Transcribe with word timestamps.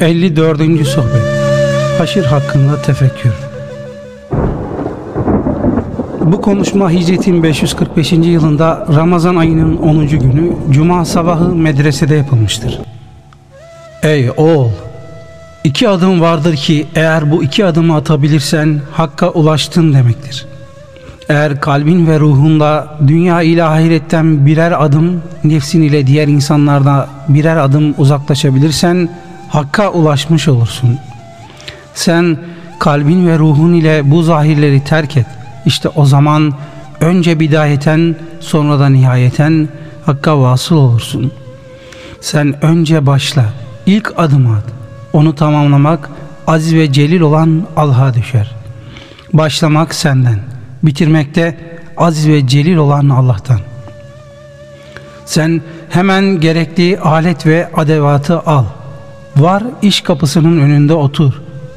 54. 0.00 0.86
Sohbet 0.86 1.22
Haşir 1.98 2.24
hakkında 2.24 2.82
tefekkür 2.82 3.32
Bu 6.22 6.40
konuşma 6.40 6.90
hicretin 6.90 7.42
545. 7.42 8.12
yılında 8.12 8.86
Ramazan 8.96 9.36
ayının 9.36 9.76
10. 9.76 10.08
günü 10.08 10.52
Cuma 10.70 11.04
sabahı 11.04 11.54
medresede 11.54 12.14
yapılmıştır. 12.14 12.78
Ey 14.02 14.30
oğul! 14.36 14.70
İki 15.64 15.88
adım 15.88 16.20
vardır 16.20 16.56
ki 16.56 16.86
eğer 16.94 17.30
bu 17.30 17.44
iki 17.44 17.64
adımı 17.64 17.96
atabilirsen 17.96 18.80
Hakk'a 18.92 19.30
ulaştın 19.30 19.94
demektir. 19.94 20.46
Eğer 21.28 21.60
kalbin 21.60 22.06
ve 22.06 22.20
ruhunda 22.20 22.96
dünya 23.06 23.42
ile 23.42 23.64
ahiretten 23.64 24.46
birer 24.46 24.84
adım, 24.84 25.22
nefsin 25.44 25.82
ile 25.82 26.06
diğer 26.06 26.28
insanlarda 26.28 27.08
birer 27.28 27.56
adım 27.56 27.94
uzaklaşabilirsen 27.98 29.08
Hakk'a 29.48 29.92
ulaşmış 29.92 30.48
olursun. 30.48 30.98
Sen 31.94 32.38
kalbin 32.78 33.26
ve 33.26 33.38
ruhun 33.38 33.72
ile 33.72 34.10
bu 34.10 34.22
zahirleri 34.22 34.84
terk 34.84 35.16
et. 35.16 35.26
İşte 35.66 35.88
o 35.88 36.04
zaman 36.04 36.54
önce 37.00 37.40
bidayeten 37.40 38.16
sonra 38.40 38.78
da 38.78 38.88
nihayeten 38.88 39.68
Hakk'a 40.06 40.40
vasıl 40.40 40.76
olursun. 40.76 41.32
Sen 42.20 42.64
önce 42.64 43.06
başla, 43.06 43.44
ilk 43.86 44.12
adım 44.16 44.52
at. 44.52 44.64
Onu 45.12 45.34
tamamlamak 45.34 46.10
aziz 46.46 46.74
ve 46.74 46.92
celil 46.92 47.20
olan 47.20 47.66
Allah'a 47.76 48.14
düşer. 48.14 48.54
Başlamak 49.32 49.94
senden, 49.94 50.38
bitirmekte 50.82 51.56
aziz 51.96 52.28
ve 52.28 52.46
celil 52.46 52.76
olan 52.76 53.08
Allah'tan. 53.08 53.60
Sen 55.26 55.62
hemen 55.90 56.40
gerekli 56.40 56.98
alet 56.98 57.46
ve 57.46 57.68
adevatı 57.74 58.40
al. 58.40 58.64
Var 59.38 59.62
iş 59.82 60.00
kapısının 60.00 60.58
önünde 60.60 60.94
otur. 60.94 61.32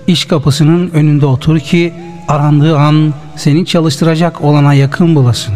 İş 0.08 0.26
kapısının 0.26 0.90
önünde 0.90 1.26
otur 1.26 1.60
ki 1.60 1.94
arandığı 2.28 2.78
an 2.78 3.14
seni 3.36 3.66
çalıştıracak 3.66 4.42
olana 4.42 4.74
yakın 4.74 5.16
bulasın. 5.16 5.54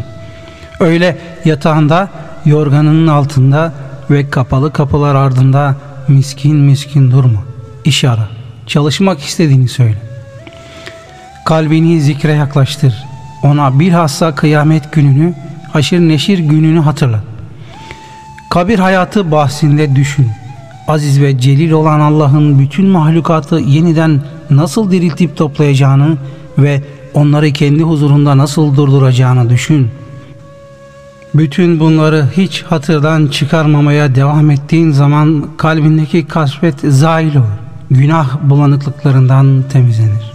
Öyle 0.79 1.17
yatağında, 1.45 2.09
yorganının 2.45 3.07
altında 3.07 3.73
ve 4.09 4.29
kapalı 4.29 4.73
kapılar 4.73 5.15
ardında 5.15 5.75
miskin 6.07 6.55
miskin 6.55 7.11
durma. 7.11 7.43
İş 7.85 8.03
ara. 8.03 8.27
Çalışmak 8.67 9.19
istediğini 9.19 9.67
söyle. 9.67 9.97
Kalbini 11.45 12.01
zikre 12.01 12.33
yaklaştır. 12.33 13.03
Ona 13.43 13.79
bilhassa 13.79 14.35
kıyamet 14.35 14.91
gününü, 14.91 15.33
haşir 15.73 15.99
neşir 15.99 16.39
gününü 16.39 16.79
hatırlat. 16.79 17.23
Kabir 18.49 18.79
hayatı 18.79 19.31
bahsinde 19.31 19.95
düşün 19.95 20.27
aziz 20.87 21.21
ve 21.21 21.39
celil 21.39 21.71
olan 21.71 21.99
Allah'ın 21.99 22.59
bütün 22.59 22.85
mahlukatı 22.85 23.55
yeniden 23.55 24.21
nasıl 24.49 24.91
diriltip 24.91 25.37
toplayacağını 25.37 26.17
ve 26.57 26.81
onları 27.13 27.51
kendi 27.51 27.83
huzurunda 27.83 28.37
nasıl 28.37 28.75
durduracağını 28.75 29.49
düşün. 29.49 29.87
Bütün 31.33 31.79
bunları 31.79 32.25
hiç 32.37 32.63
hatırdan 32.63 33.27
çıkarmamaya 33.27 34.15
devam 34.15 34.51
ettiğin 34.51 34.91
zaman 34.91 35.45
kalbindeki 35.57 36.25
kasvet 36.27 36.75
zail 36.83 37.35
olur. 37.35 37.45
Günah 37.91 38.41
bulanıklıklarından 38.43 39.63
temizlenir. 39.73 40.33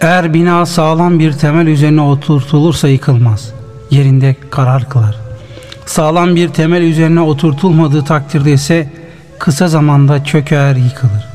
Eğer 0.00 0.34
bina 0.34 0.66
sağlam 0.66 1.18
bir 1.18 1.32
temel 1.32 1.66
üzerine 1.66 2.00
oturtulursa 2.00 2.88
yıkılmaz. 2.88 3.52
Yerinde 3.90 4.36
karar 4.50 4.88
kılar. 4.88 5.16
Sağlam 5.86 6.36
bir 6.36 6.48
temel 6.48 6.82
üzerine 6.82 7.20
oturtulmadığı 7.20 8.04
takdirde 8.04 8.52
ise 8.52 8.90
kısa 9.38 9.68
zamanda 9.68 10.24
çöker 10.24 10.76
yıkılır. 10.76 11.28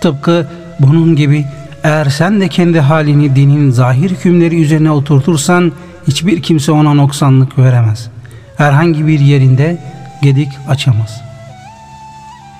Tıpkı 0.00 0.46
bunun 0.80 1.16
gibi 1.16 1.46
eğer 1.84 2.04
sen 2.04 2.40
de 2.40 2.48
kendi 2.48 2.80
halini 2.80 3.36
dinin 3.36 3.70
zahir 3.70 4.10
hükümleri 4.10 4.62
üzerine 4.62 4.90
oturtursan 4.90 5.72
hiçbir 6.08 6.42
kimse 6.42 6.72
ona 6.72 6.94
noksanlık 6.94 7.58
veremez. 7.58 8.08
Herhangi 8.56 9.06
bir 9.06 9.20
yerinde 9.20 9.78
gedik 10.22 10.48
açamaz. 10.68 11.20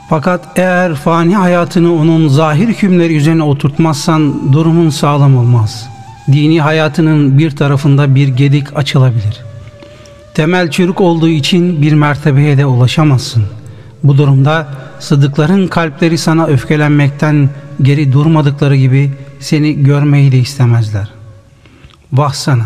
Fakat 0.08 0.58
eğer 0.58 0.94
fani 0.94 1.36
hayatını 1.36 1.94
onun 1.94 2.28
zahir 2.28 2.68
hükümleri 2.68 3.16
üzerine 3.16 3.42
oturtmazsan 3.42 4.52
durumun 4.52 4.90
sağlam 4.90 5.36
olmaz. 5.36 5.88
Dini 6.32 6.60
hayatının 6.60 7.38
bir 7.38 7.50
tarafında 7.56 8.14
bir 8.14 8.28
gedik 8.28 8.76
açılabilir. 8.76 9.40
Temel 10.34 10.70
çürük 10.70 11.00
olduğu 11.00 11.28
için 11.28 11.82
bir 11.82 11.92
mertebeye 11.92 12.58
de 12.58 12.66
ulaşamazsın.'' 12.66 13.61
Bu 14.04 14.18
durumda 14.18 14.68
sıdıkların 15.00 15.68
kalpleri 15.68 16.18
sana 16.18 16.46
öfkelenmekten 16.46 17.50
geri 17.82 18.12
durmadıkları 18.12 18.76
gibi 18.76 19.10
seni 19.40 19.82
görmeyi 19.82 20.32
de 20.32 20.38
istemezler. 20.38 21.08
Vah 22.12 22.32
sana! 22.32 22.64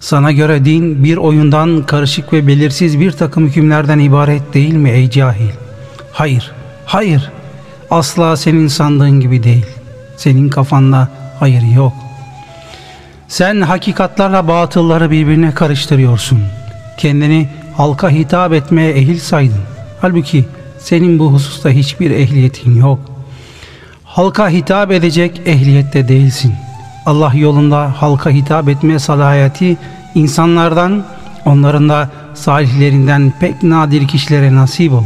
Sana 0.00 0.32
göre 0.32 0.64
din 0.64 1.04
bir 1.04 1.16
oyundan 1.16 1.86
karışık 1.86 2.32
ve 2.32 2.46
belirsiz 2.46 3.00
bir 3.00 3.12
takım 3.12 3.46
hükümlerden 3.46 3.98
ibaret 3.98 4.54
değil 4.54 4.74
mi 4.74 4.90
ey 4.90 5.10
cahil? 5.10 5.50
Hayır, 6.12 6.52
hayır. 6.86 7.30
Asla 7.90 8.36
senin 8.36 8.68
sandığın 8.68 9.20
gibi 9.20 9.42
değil. 9.42 9.66
Senin 10.16 10.48
kafanda 10.48 11.08
hayır 11.40 11.62
yok. 11.76 11.92
Sen 13.28 13.60
hakikatlarla 13.60 14.48
batılları 14.48 15.10
birbirine 15.10 15.54
karıştırıyorsun. 15.54 16.40
Kendini 16.98 17.48
halka 17.76 18.10
hitap 18.10 18.52
etmeye 18.52 18.92
ehil 18.92 19.20
saydın. 19.20 19.60
Halbuki 20.00 20.44
senin 20.84 21.18
bu 21.18 21.32
hususta 21.32 21.70
hiçbir 21.70 22.10
ehliyetin 22.10 22.76
yok. 22.76 22.98
Halka 24.04 24.48
hitap 24.48 24.92
edecek 24.92 25.42
ehliyette 25.46 26.08
değilsin. 26.08 26.54
Allah 27.06 27.32
yolunda 27.34 27.94
halka 27.96 28.30
hitap 28.30 28.68
etme 28.68 28.98
salahiyeti 28.98 29.76
insanlardan, 30.14 31.04
onların 31.44 31.88
da 31.88 32.10
salihlerinden 32.34 33.32
pek 33.40 33.62
nadir 33.62 34.08
kişilere 34.08 34.54
nasip 34.54 34.92
olur. 34.92 35.04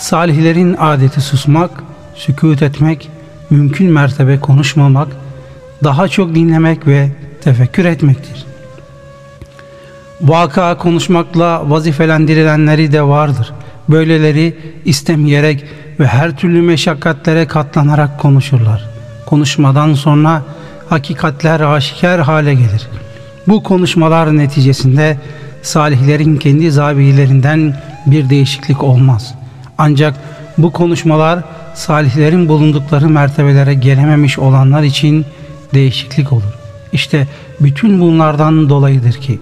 Salihlerin 0.00 0.76
adeti 0.78 1.20
susmak, 1.20 1.70
sükut 2.14 2.62
etmek, 2.62 3.10
mümkün 3.50 3.90
mertebe 3.90 4.40
konuşmamak, 4.40 5.08
daha 5.84 6.08
çok 6.08 6.34
dinlemek 6.34 6.86
ve 6.86 7.10
tefekkür 7.42 7.84
etmektir. 7.84 8.44
Vaka 10.20 10.78
konuşmakla 10.78 11.70
vazifelendirilenleri 11.70 12.92
de 12.92 13.02
vardır.'' 13.02 13.63
Böyleleri 13.88 14.54
istemeyerek 14.84 15.64
ve 16.00 16.06
her 16.06 16.36
türlü 16.36 16.62
meşakkatlere 16.62 17.46
katlanarak 17.46 18.20
konuşurlar. 18.20 18.88
Konuşmadan 19.26 19.94
sonra 19.94 20.42
hakikatler 20.88 21.60
aşikar 21.60 22.20
hale 22.20 22.54
gelir. 22.54 22.88
Bu 23.48 23.62
konuşmalar 23.62 24.36
neticesinde 24.36 25.18
salihlerin 25.62 26.36
kendi 26.36 26.70
zavilerinden 26.70 27.76
bir 28.06 28.30
değişiklik 28.30 28.82
olmaz. 28.82 29.34
Ancak 29.78 30.14
bu 30.58 30.72
konuşmalar 30.72 31.44
salihlerin 31.74 32.48
bulundukları 32.48 33.08
mertebelere 33.08 33.74
gelememiş 33.74 34.38
olanlar 34.38 34.82
için 34.82 35.24
değişiklik 35.74 36.32
olur. 36.32 36.54
İşte 36.92 37.28
bütün 37.60 38.00
bunlardan 38.00 38.68
dolayıdır 38.68 39.12
ki 39.12 39.38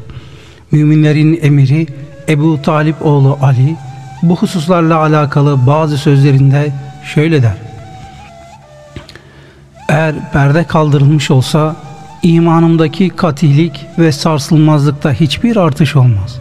müminlerin 0.70 1.38
emiri 1.42 1.86
Ebu 2.28 2.62
Talip 2.62 3.06
oğlu 3.06 3.38
Ali 3.42 3.76
bu 4.22 4.36
hususlarla 4.36 4.98
alakalı 4.98 5.66
bazı 5.66 5.98
sözlerinde 5.98 6.72
şöyle 7.14 7.42
der. 7.42 7.56
Eğer 9.88 10.14
perde 10.32 10.64
kaldırılmış 10.64 11.30
olsa 11.30 11.76
imanımdaki 12.22 13.08
katilik 13.08 13.86
ve 13.98 14.12
sarsılmazlıkta 14.12 15.12
hiçbir 15.12 15.56
artış 15.56 15.96
olmaz. 15.96 16.40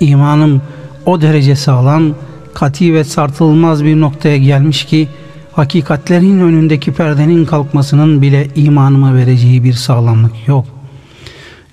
İmanım 0.00 0.62
o 1.06 1.20
derece 1.20 1.56
sağlam, 1.56 2.14
kati 2.54 2.94
ve 2.94 3.04
sartılmaz 3.04 3.84
bir 3.84 4.00
noktaya 4.00 4.36
gelmiş 4.36 4.84
ki 4.84 5.08
hakikatlerin 5.52 6.40
önündeki 6.40 6.92
perdenin 6.92 7.44
kalkmasının 7.44 8.22
bile 8.22 8.48
imanıma 8.54 9.14
vereceği 9.14 9.64
bir 9.64 9.72
sağlamlık 9.72 10.48
yok. 10.48 10.64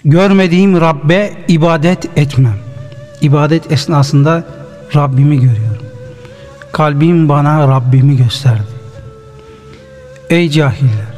Görmediğim 0.05 0.81
Rabbe 0.81 1.33
ibadet 1.47 2.17
etmem. 2.17 2.57
İbadet 3.21 3.71
esnasında 3.71 4.43
Rabbimi 4.95 5.35
görüyorum. 5.35 5.85
Kalbim 6.71 7.29
bana 7.29 7.67
Rabbimi 7.67 8.17
gösterdi. 8.17 8.73
Ey 10.29 10.49
cahiller! 10.49 11.13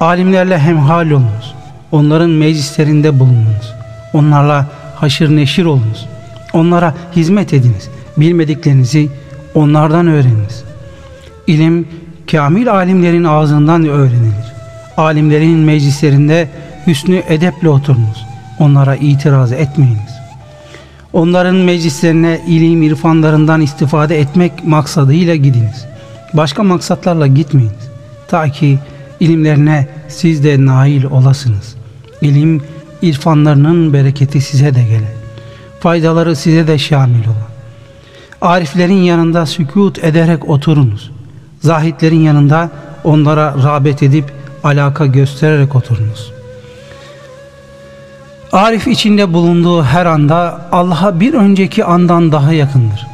Alimlerle 0.00 0.58
hemhal 0.58 1.10
olunuz. 1.10 1.54
Onların 1.92 2.30
meclislerinde 2.30 3.18
bulununuz. 3.18 3.74
Onlarla 4.12 4.66
haşır 4.94 5.36
neşir 5.36 5.64
olunuz. 5.64 6.08
Onlara 6.52 6.94
hizmet 7.16 7.52
ediniz. 7.52 7.88
Bilmediklerinizi 8.16 9.08
onlardan 9.54 10.06
öğreniniz. 10.06 10.64
İlim, 11.46 11.88
kamil 12.30 12.72
alimlerin 12.72 13.24
ağzından 13.24 13.88
öğrenilir. 13.88 14.52
Alimlerin 14.96 15.58
meclislerinde 15.58 16.48
hüsnü 16.86 17.22
edeple 17.28 17.68
oturunuz. 17.68 18.26
Onlara 18.58 18.96
itiraz 18.96 19.52
etmeyiniz. 19.52 20.13
Onların 21.14 21.56
meclislerine 21.56 22.40
ilim 22.46 22.82
irfanlarından 22.82 23.60
istifade 23.60 24.20
etmek 24.20 24.66
maksadıyla 24.66 25.34
gidiniz. 25.34 25.86
Başka 26.32 26.62
maksatlarla 26.62 27.26
gitmeyin. 27.26 27.72
Ta 28.28 28.48
ki 28.48 28.78
ilimlerine 29.20 29.88
siz 30.08 30.44
de 30.44 30.66
nail 30.66 31.04
olasınız. 31.04 31.76
İlim, 32.20 32.62
irfanlarının 33.02 33.92
bereketi 33.92 34.40
size 34.40 34.74
de 34.74 34.82
gele. 34.82 35.14
Faydaları 35.80 36.36
size 36.36 36.66
de 36.66 36.78
şamil 36.78 37.24
ola. 37.24 37.48
Ariflerin 38.40 39.02
yanında 39.02 39.46
sükut 39.46 40.04
ederek 40.04 40.48
oturunuz. 40.48 41.10
Zahitlerin 41.60 42.20
yanında 42.20 42.70
onlara 43.04 43.54
rağbet 43.64 44.02
edip 44.02 44.24
alaka 44.64 45.06
göstererek 45.06 45.76
oturunuz. 45.76 46.33
Arif 48.54 48.86
içinde 48.86 49.32
bulunduğu 49.32 49.82
her 49.82 50.06
anda 50.06 50.60
Allah'a 50.72 51.20
bir 51.20 51.34
önceki 51.34 51.84
andan 51.84 52.32
daha 52.32 52.52
yakındır. 52.52 53.06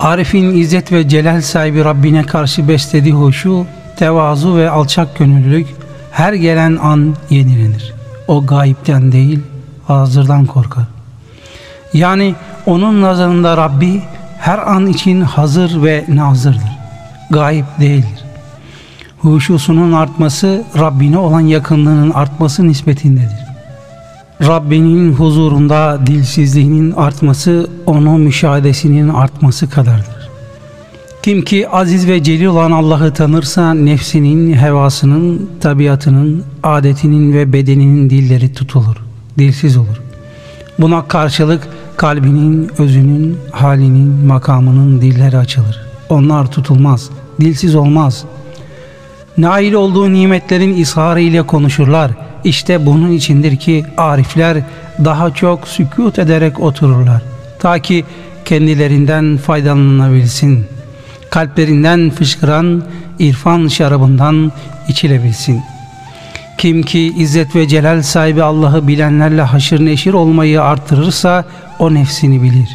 Arif'in 0.00 0.56
izzet 0.56 0.92
ve 0.92 1.08
celal 1.08 1.40
sahibi 1.40 1.84
Rabbine 1.84 2.22
karşı 2.22 2.68
beslediği 2.68 3.14
hoşu, 3.14 3.66
tevazu 3.96 4.56
ve 4.56 4.70
alçak 4.70 5.18
gönüllülük 5.18 5.66
her 6.10 6.32
gelen 6.32 6.76
an 6.82 7.16
yenilenir. 7.30 7.92
O 8.28 8.46
gayipten 8.46 9.12
değil, 9.12 9.40
hazırdan 9.86 10.46
korkar. 10.46 10.84
Yani 11.92 12.34
onun 12.66 13.02
nazarında 13.02 13.56
Rabbi 13.56 14.02
her 14.38 14.58
an 14.58 14.86
için 14.86 15.20
hazır 15.20 15.82
ve 15.82 16.04
nazırdır. 16.08 16.78
Gayip 17.30 17.66
değildir. 17.80 18.24
Huşusunun 19.18 19.92
artması 19.92 20.64
Rabbine 20.78 21.18
olan 21.18 21.40
yakınlığının 21.40 22.10
artması 22.10 22.68
nispetindedir. 22.68 23.41
Rabbinin 24.46 25.12
huzurunda 25.12 26.00
dilsizliğinin 26.06 26.92
artması 26.92 27.70
onun 27.86 28.20
müşahedesinin 28.20 29.08
artması 29.08 29.70
kadardır. 29.70 30.28
Kim 31.22 31.42
ki 31.42 31.68
aziz 31.68 32.08
ve 32.08 32.22
celil 32.22 32.44
olan 32.44 32.70
Allah'ı 32.70 33.14
tanırsa 33.14 33.74
nefsinin, 33.74 34.54
hevasının, 34.54 35.50
tabiatının, 35.60 36.44
adetinin 36.62 37.32
ve 37.32 37.52
bedeninin 37.52 38.10
dilleri 38.10 38.54
tutulur, 38.54 38.96
dilsiz 39.38 39.76
olur. 39.76 40.02
Buna 40.78 41.08
karşılık 41.08 41.68
kalbinin, 41.96 42.70
özünün, 42.78 43.36
halinin, 43.52 44.26
makamının 44.26 45.00
dilleri 45.00 45.38
açılır. 45.38 45.80
Onlar 46.08 46.50
tutulmaz, 46.50 47.10
dilsiz 47.40 47.74
olmaz. 47.74 48.24
Nail 49.38 49.72
olduğu 49.72 50.12
nimetlerin 50.12 50.74
isharı 50.74 51.20
ile 51.20 51.42
konuşurlar. 51.42 52.10
İşte 52.44 52.86
bunun 52.86 53.12
içindir 53.12 53.56
ki 53.56 53.84
arifler 53.96 54.58
daha 55.04 55.34
çok 55.34 55.68
sükut 55.68 56.18
ederek 56.18 56.60
otururlar. 56.60 57.22
Ta 57.58 57.78
ki 57.78 58.04
kendilerinden 58.44 59.36
faydalanabilsin. 59.36 60.66
Kalplerinden 61.30 62.10
fışkıran 62.10 62.82
irfan 63.18 63.68
şarabından 63.68 64.52
içilebilsin. 64.88 65.60
Kim 66.58 66.82
ki 66.82 67.12
izzet 67.16 67.56
ve 67.56 67.68
celal 67.68 68.02
sahibi 68.02 68.42
Allah'ı 68.42 68.88
bilenlerle 68.88 69.42
haşır 69.42 69.84
neşir 69.84 70.12
olmayı 70.12 70.62
artırırsa 70.62 71.44
o 71.78 71.94
nefsini 71.94 72.42
bilir. 72.42 72.68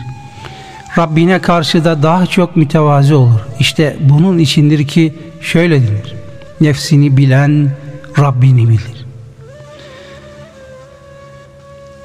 Rabbine 0.97 1.39
karşı 1.39 1.85
da 1.85 2.03
daha 2.03 2.25
çok 2.25 2.55
mütevazi 2.55 3.13
olur. 3.15 3.39
İşte 3.59 3.97
bunun 3.99 4.37
içindir 4.37 4.87
ki 4.87 5.13
şöyle 5.41 5.81
denir. 5.81 6.15
Nefsini 6.61 7.17
bilen 7.17 7.69
Rabbini 8.19 8.69
bilir. 8.69 8.96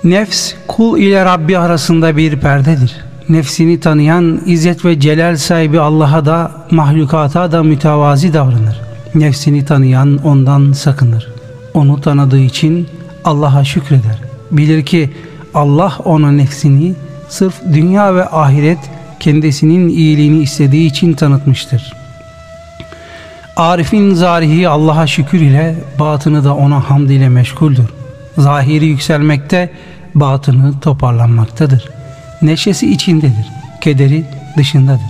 Nefs 0.04 0.54
kul 0.68 0.98
ile 0.98 1.24
Rabbi 1.24 1.58
arasında 1.58 2.16
bir 2.16 2.40
perdedir. 2.40 2.96
Nefsini 3.28 3.80
tanıyan 3.80 4.40
izzet 4.46 4.84
ve 4.84 5.00
celal 5.00 5.36
sahibi 5.36 5.80
Allah'a 5.80 6.24
da 6.24 6.50
mahlukata 6.70 7.52
da 7.52 7.62
mütevazi 7.62 8.34
davranır. 8.34 8.80
Nefsini 9.14 9.64
tanıyan 9.64 10.18
ondan 10.24 10.72
sakınır. 10.72 11.28
Onu 11.74 12.00
tanıdığı 12.00 12.40
için 12.40 12.88
Allah'a 13.24 13.64
şükreder. 13.64 14.18
Bilir 14.50 14.84
ki 14.84 15.10
Allah 15.54 15.92
ona 16.04 16.32
nefsini 16.32 16.94
sırf 17.28 17.54
dünya 17.72 18.14
ve 18.14 18.28
ahiret 18.28 18.78
kendisinin 19.20 19.88
iyiliğini 19.88 20.42
istediği 20.42 20.86
için 20.86 21.12
tanıtmıştır. 21.12 21.92
Arif'in 23.56 24.14
zarihi 24.14 24.68
Allah'a 24.68 25.06
şükür 25.06 25.40
ile 25.40 25.74
batını 25.98 26.44
da 26.44 26.54
ona 26.54 26.90
hamd 26.90 27.10
ile 27.10 27.28
meşguldür. 27.28 27.86
Zahiri 28.38 28.86
yükselmekte, 28.86 29.70
batını 30.14 30.80
toparlanmaktadır. 30.80 31.88
Neşesi 32.42 32.92
içindedir, 32.92 33.46
kederi 33.80 34.24
dışındadır. 34.56 35.06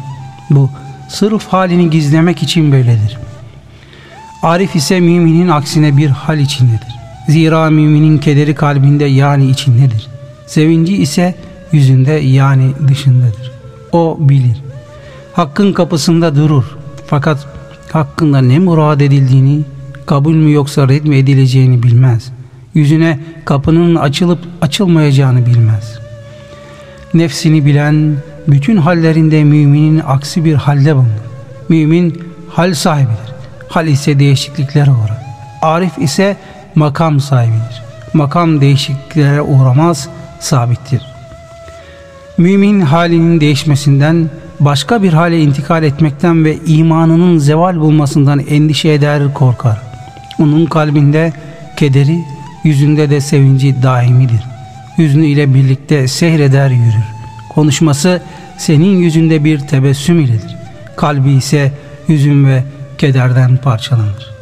Bu 0.50 0.70
sırf 1.08 1.46
halini 1.46 1.90
gizlemek 1.90 2.42
için 2.42 2.72
böyledir. 2.72 3.18
Arif 4.42 4.76
ise 4.76 5.00
müminin 5.00 5.48
aksine 5.48 5.96
bir 5.96 6.08
hal 6.08 6.38
içindedir. 6.38 6.92
Zira 7.28 7.70
müminin 7.70 8.18
kederi 8.18 8.54
kalbinde 8.54 9.04
yani 9.04 9.50
içindedir. 9.50 10.08
Sevinci 10.46 10.96
ise 10.96 11.34
yüzünde 11.72 12.12
yani 12.12 12.72
dışındadır. 12.88 13.52
O 13.92 14.16
bilir. 14.20 14.62
Hakkın 15.32 15.72
kapısında 15.72 16.36
durur. 16.36 16.64
Fakat 17.06 17.46
hakkında 17.92 18.40
ne 18.40 18.58
murad 18.58 19.00
edildiğini, 19.00 19.62
kabul 20.06 20.34
mü 20.34 20.52
yoksa 20.52 20.88
red 20.88 21.04
mi 21.04 21.16
edileceğini 21.16 21.82
bilmez. 21.82 22.32
Yüzüne 22.74 23.18
kapının 23.44 23.96
açılıp 23.96 24.38
açılmayacağını 24.60 25.46
bilmez. 25.46 25.98
Nefsini 27.14 27.66
bilen 27.66 28.16
bütün 28.48 28.76
hallerinde 28.76 29.44
müminin 29.44 30.02
aksi 30.06 30.44
bir 30.44 30.54
halde 30.54 30.94
bulunur. 30.94 31.08
Mümin 31.68 32.22
hal 32.48 32.74
sahibidir. 32.74 33.32
Hal 33.68 33.86
ise 33.86 34.18
değişikliklere 34.18 34.90
uğrar. 34.90 35.22
Arif 35.62 35.98
ise 35.98 36.36
makam 36.74 37.20
sahibidir. 37.20 37.82
Makam 38.12 38.60
değişikliklere 38.60 39.42
uğramaz, 39.42 40.08
sabittir. 40.40 41.02
Mümin 42.38 42.80
halinin 42.80 43.40
değişmesinden, 43.40 44.30
başka 44.60 45.02
bir 45.02 45.12
hale 45.12 45.40
intikal 45.40 45.82
etmekten 45.82 46.44
ve 46.44 46.56
imanının 46.66 47.38
zeval 47.38 47.80
bulmasından 47.80 48.38
endişe 48.38 48.88
eder, 48.88 49.34
korkar. 49.34 49.82
Onun 50.38 50.66
kalbinde 50.66 51.32
kederi, 51.76 52.18
yüzünde 52.64 53.10
de 53.10 53.20
sevinci 53.20 53.82
daimidir. 53.82 54.40
Hüznü 54.98 55.26
ile 55.26 55.54
birlikte 55.54 56.08
seyreder 56.08 56.70
yürür. 56.70 57.04
Konuşması 57.48 58.22
senin 58.58 58.96
yüzünde 58.96 59.44
bir 59.44 59.58
tebessüm 59.58 60.20
iledir. 60.20 60.56
Kalbi 60.96 61.30
ise 61.30 61.72
hüzün 62.08 62.46
ve 62.46 62.64
kederden 62.98 63.56
parçalanır. 63.56 64.32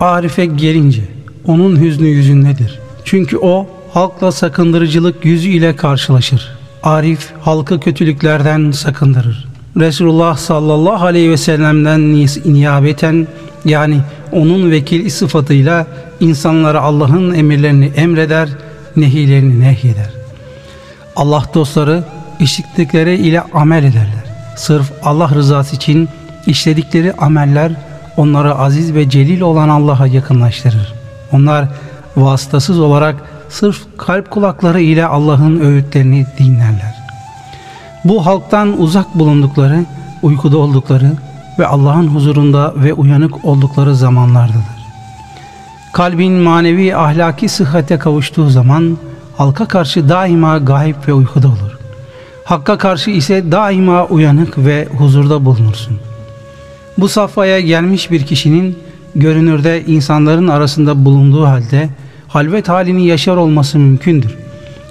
Arif'e 0.00 0.46
gelince 0.46 1.02
onun 1.46 1.80
hüznü 1.80 2.06
yüzündedir. 2.06 2.78
Çünkü 3.04 3.36
o 3.36 3.66
halkla 3.94 4.32
sakındırıcılık 4.32 5.24
yüzü 5.24 5.48
ile 5.48 5.76
karşılaşır. 5.76 6.48
Arif 6.82 7.30
halkı 7.40 7.80
kötülüklerden 7.80 8.70
sakındırır. 8.70 9.48
Resulullah 9.76 10.36
sallallahu 10.36 11.04
aleyhi 11.04 11.30
ve 11.30 11.36
sellem'den 11.36 12.14
niyabeten 12.44 13.26
yani 13.64 14.00
onun 14.32 14.70
vekil 14.70 15.10
sıfatıyla 15.10 15.86
insanlara 16.20 16.80
Allah'ın 16.80 17.34
emirlerini 17.34 17.86
emreder, 17.96 18.48
nehilerini 18.96 19.60
nehyeder. 19.60 20.10
Allah 21.16 21.44
dostları 21.54 22.04
işittikleri 22.40 23.14
ile 23.14 23.40
amel 23.40 23.84
ederler. 23.84 24.24
Sırf 24.56 24.92
Allah 25.02 25.30
rızası 25.34 25.76
için 25.76 26.08
işledikleri 26.46 27.12
ameller 27.12 27.72
onları 28.16 28.54
aziz 28.54 28.94
ve 28.94 29.10
celil 29.10 29.40
olan 29.40 29.68
Allah'a 29.68 30.06
yakınlaştırır. 30.06 30.92
Onlar 31.32 31.68
vasıtasız 32.16 32.78
olarak 32.78 33.16
sırf 33.48 33.78
kalp 33.96 34.30
kulakları 34.30 34.80
ile 34.80 35.06
Allah'ın 35.06 35.60
öğütlerini 35.60 36.26
dinlerler. 36.38 36.94
Bu 38.04 38.26
halktan 38.26 38.80
uzak 38.80 39.14
bulundukları, 39.14 39.84
uykuda 40.22 40.58
oldukları 40.58 41.12
ve 41.58 41.66
Allah'ın 41.66 42.08
huzurunda 42.08 42.74
ve 42.76 42.92
uyanık 42.92 43.44
oldukları 43.44 43.96
zamanlardadır. 43.96 44.82
Kalbin 45.92 46.32
manevi 46.32 46.96
ahlaki 46.96 47.48
sıhhate 47.48 47.98
kavuştuğu 47.98 48.50
zaman 48.50 48.98
halka 49.36 49.66
karşı 49.66 50.08
daima 50.08 50.58
gayip 50.58 51.08
ve 51.08 51.12
uykuda 51.12 51.48
olur. 51.48 51.78
Hakka 52.44 52.78
karşı 52.78 53.10
ise 53.10 53.52
daima 53.52 54.06
uyanık 54.06 54.58
ve 54.58 54.88
huzurda 54.98 55.44
bulunursun. 55.44 55.98
Bu 56.98 57.08
safhaya 57.08 57.60
gelmiş 57.60 58.10
bir 58.10 58.26
kişinin 58.26 58.78
görünürde 59.14 59.84
insanların 59.86 60.48
arasında 60.48 61.04
bulunduğu 61.04 61.46
halde 61.46 61.88
halvet 62.28 62.68
halini 62.68 63.06
yaşar 63.06 63.36
olması 63.36 63.78
mümkündür. 63.78 64.34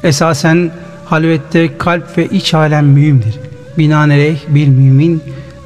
Esasen 0.04 0.72
halvette 1.06 1.78
kalp 1.78 2.18
ve 2.18 2.26
iç 2.26 2.54
alem 2.54 2.86
mühimdir. 2.86 3.40
Binaenaleyh 3.78 4.40
bir 4.48 4.68
mümin 4.68 5.22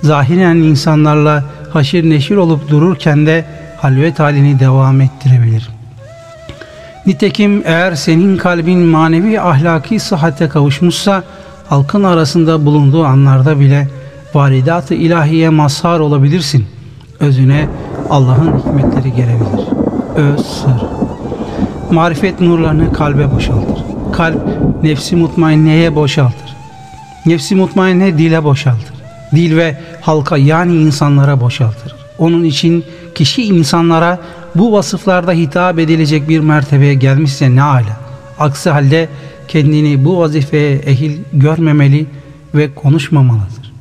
zahiren 0.05 0.55
insanlarla 0.55 1.43
haşir 1.73 2.09
neşir 2.09 2.35
olup 2.35 2.69
dururken 2.69 3.25
de 3.25 3.45
halvet 3.77 4.19
halini 4.19 4.59
devam 4.59 5.01
ettirebilir. 5.01 5.69
Nitekim 7.05 7.63
eğer 7.65 7.95
senin 7.95 8.37
kalbin 8.37 8.79
manevi 8.79 9.41
ahlaki 9.41 9.99
sıhhate 9.99 10.49
kavuşmuşsa 10.49 11.23
halkın 11.69 12.03
arasında 12.03 12.65
bulunduğu 12.65 13.05
anlarda 13.05 13.59
bile 13.59 13.87
varidat-ı 14.33 14.93
ilahiye 14.93 15.49
mazhar 15.49 15.99
olabilirsin. 15.99 16.65
Özüne 17.19 17.67
Allah'ın 18.09 18.57
hikmetleri 18.57 19.13
gelebilir. 19.15 19.67
Öz 20.15 20.45
sır. 20.45 20.87
Marifet 21.91 22.41
nurlarını 22.41 22.93
kalbe 22.93 23.31
boşaltır. 23.31 23.83
Kalp 24.13 24.41
nefsi 24.83 25.15
mutmainneye 25.15 25.95
boşaltır. 25.95 26.55
Nefsi 27.25 27.55
mutmainne 27.55 28.17
dile 28.17 28.43
boşaltır. 28.43 28.94
Dil 29.31 29.57
ve 29.57 29.77
halka 30.01 30.37
yani 30.37 30.75
insanlara 30.75 31.41
boşaltır. 31.41 31.95
Onun 32.17 32.43
için 32.43 32.83
kişi 33.15 33.43
insanlara 33.43 34.19
bu 34.55 34.73
vasıflarda 34.73 35.31
hitap 35.31 35.79
edilecek 35.79 36.29
bir 36.29 36.39
mertebeye 36.39 36.93
gelmişse 36.93 37.55
ne 37.55 37.63
ala. 37.63 37.99
Aksi 38.39 38.69
halde 38.69 39.09
kendini 39.47 40.05
bu 40.05 40.19
vazifeye 40.19 40.75
ehil 40.75 41.17
görmemeli 41.33 42.05
ve 42.55 42.73
konuşmamalıdır. 42.73 43.73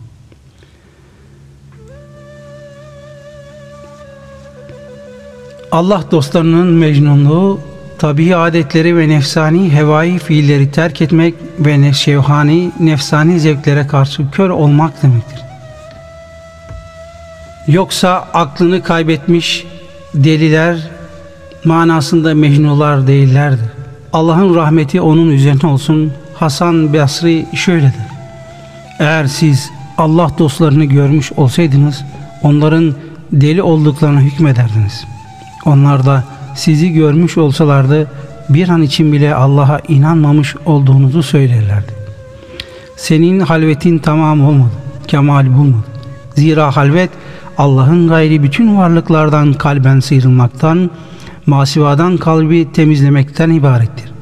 Allah 5.72 6.04
dostlarının 6.10 6.66
mecnunluğu 6.66 7.60
tabii 7.98 8.36
adetleri 8.36 8.96
ve 8.96 9.08
nefsani 9.08 9.72
hevai 9.72 10.18
fiilleri 10.18 10.70
terk 10.70 11.02
etmek 11.02 11.34
ve 11.58 11.80
nefşevhani, 11.80 12.72
nefsani 12.80 13.40
zevklere 13.40 13.86
karşı 13.86 14.30
kör 14.30 14.50
olmak 14.50 15.02
demektir. 15.02 15.40
Yoksa 17.66 18.28
aklını 18.34 18.82
kaybetmiş 18.82 19.66
deliler 20.14 20.76
manasında 21.64 22.34
mecnular 22.34 23.06
değillerdir. 23.06 23.68
Allah'ın 24.12 24.54
rahmeti 24.54 25.00
onun 25.00 25.30
üzerine 25.30 25.70
olsun. 25.70 26.12
Hasan 26.34 26.92
Basri 26.94 27.46
şöyledir. 27.54 27.94
Eğer 28.98 29.26
siz 29.26 29.70
Allah 29.98 30.30
dostlarını 30.38 30.84
görmüş 30.84 31.32
olsaydınız 31.32 32.04
onların 32.42 32.94
deli 33.32 33.62
olduklarına 33.62 34.20
hükmederdiniz. 34.20 35.04
Onlar 35.64 36.06
da 36.06 36.24
sizi 36.54 36.92
görmüş 36.92 37.38
olsalardı 37.38 38.08
bir 38.48 38.68
an 38.68 38.82
için 38.82 39.12
bile 39.12 39.34
Allah'a 39.34 39.80
inanmamış 39.88 40.56
olduğunuzu 40.66 41.22
söylerlerdi. 41.22 41.92
Senin 42.96 43.40
halvetin 43.40 43.98
tamam 43.98 44.44
olmadı, 44.44 44.72
kemal 45.06 45.46
bulmadı. 45.46 45.86
Zira 46.34 46.76
halvet 46.76 47.10
Allah'ın 47.58 48.08
gayri 48.08 48.42
bütün 48.42 48.76
varlıklardan 48.76 49.52
kalben 49.52 50.00
sıyrılmaktan, 50.00 50.90
masivadan 51.46 52.16
kalbi 52.16 52.72
temizlemekten 52.72 53.50
ibarettir. 53.50 54.12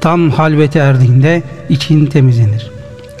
Tam 0.00 0.30
halvete 0.30 0.78
erdiğinde 0.78 1.42
için 1.68 2.06
temizlenir. 2.06 2.70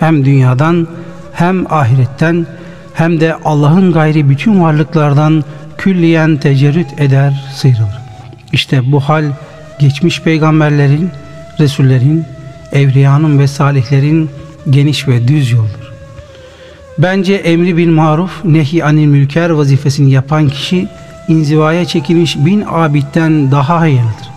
Hem 0.00 0.24
dünyadan 0.24 0.88
hem 1.32 1.72
ahiretten 1.72 2.46
hem 2.94 3.20
de 3.20 3.36
Allah'ın 3.44 3.92
gayri 3.92 4.30
bütün 4.30 4.62
varlıklardan 4.62 5.44
külliyen 5.78 6.36
tecerrüt 6.36 7.00
eder, 7.00 7.52
sıyrılır. 7.54 8.05
İşte 8.52 8.92
bu 8.92 9.00
hal 9.00 9.24
geçmiş 9.78 10.22
peygamberlerin, 10.22 11.10
resullerin, 11.60 12.24
evliyanın 12.72 13.38
ve 13.38 13.46
salihlerin 13.46 14.30
geniş 14.70 15.08
ve 15.08 15.28
düz 15.28 15.52
yoldur. 15.52 15.92
Bence 16.98 17.34
emri 17.34 17.76
bil 17.76 17.88
maruf, 17.88 18.44
nehi 18.44 18.84
anil 18.84 19.06
mülker 19.06 19.50
vazifesini 19.50 20.10
yapan 20.10 20.48
kişi 20.48 20.88
inzivaya 21.28 21.84
çekilmiş 21.84 22.36
bin 22.36 22.64
abitten 22.68 23.50
daha 23.50 23.80
hayırlıdır. 23.80 24.30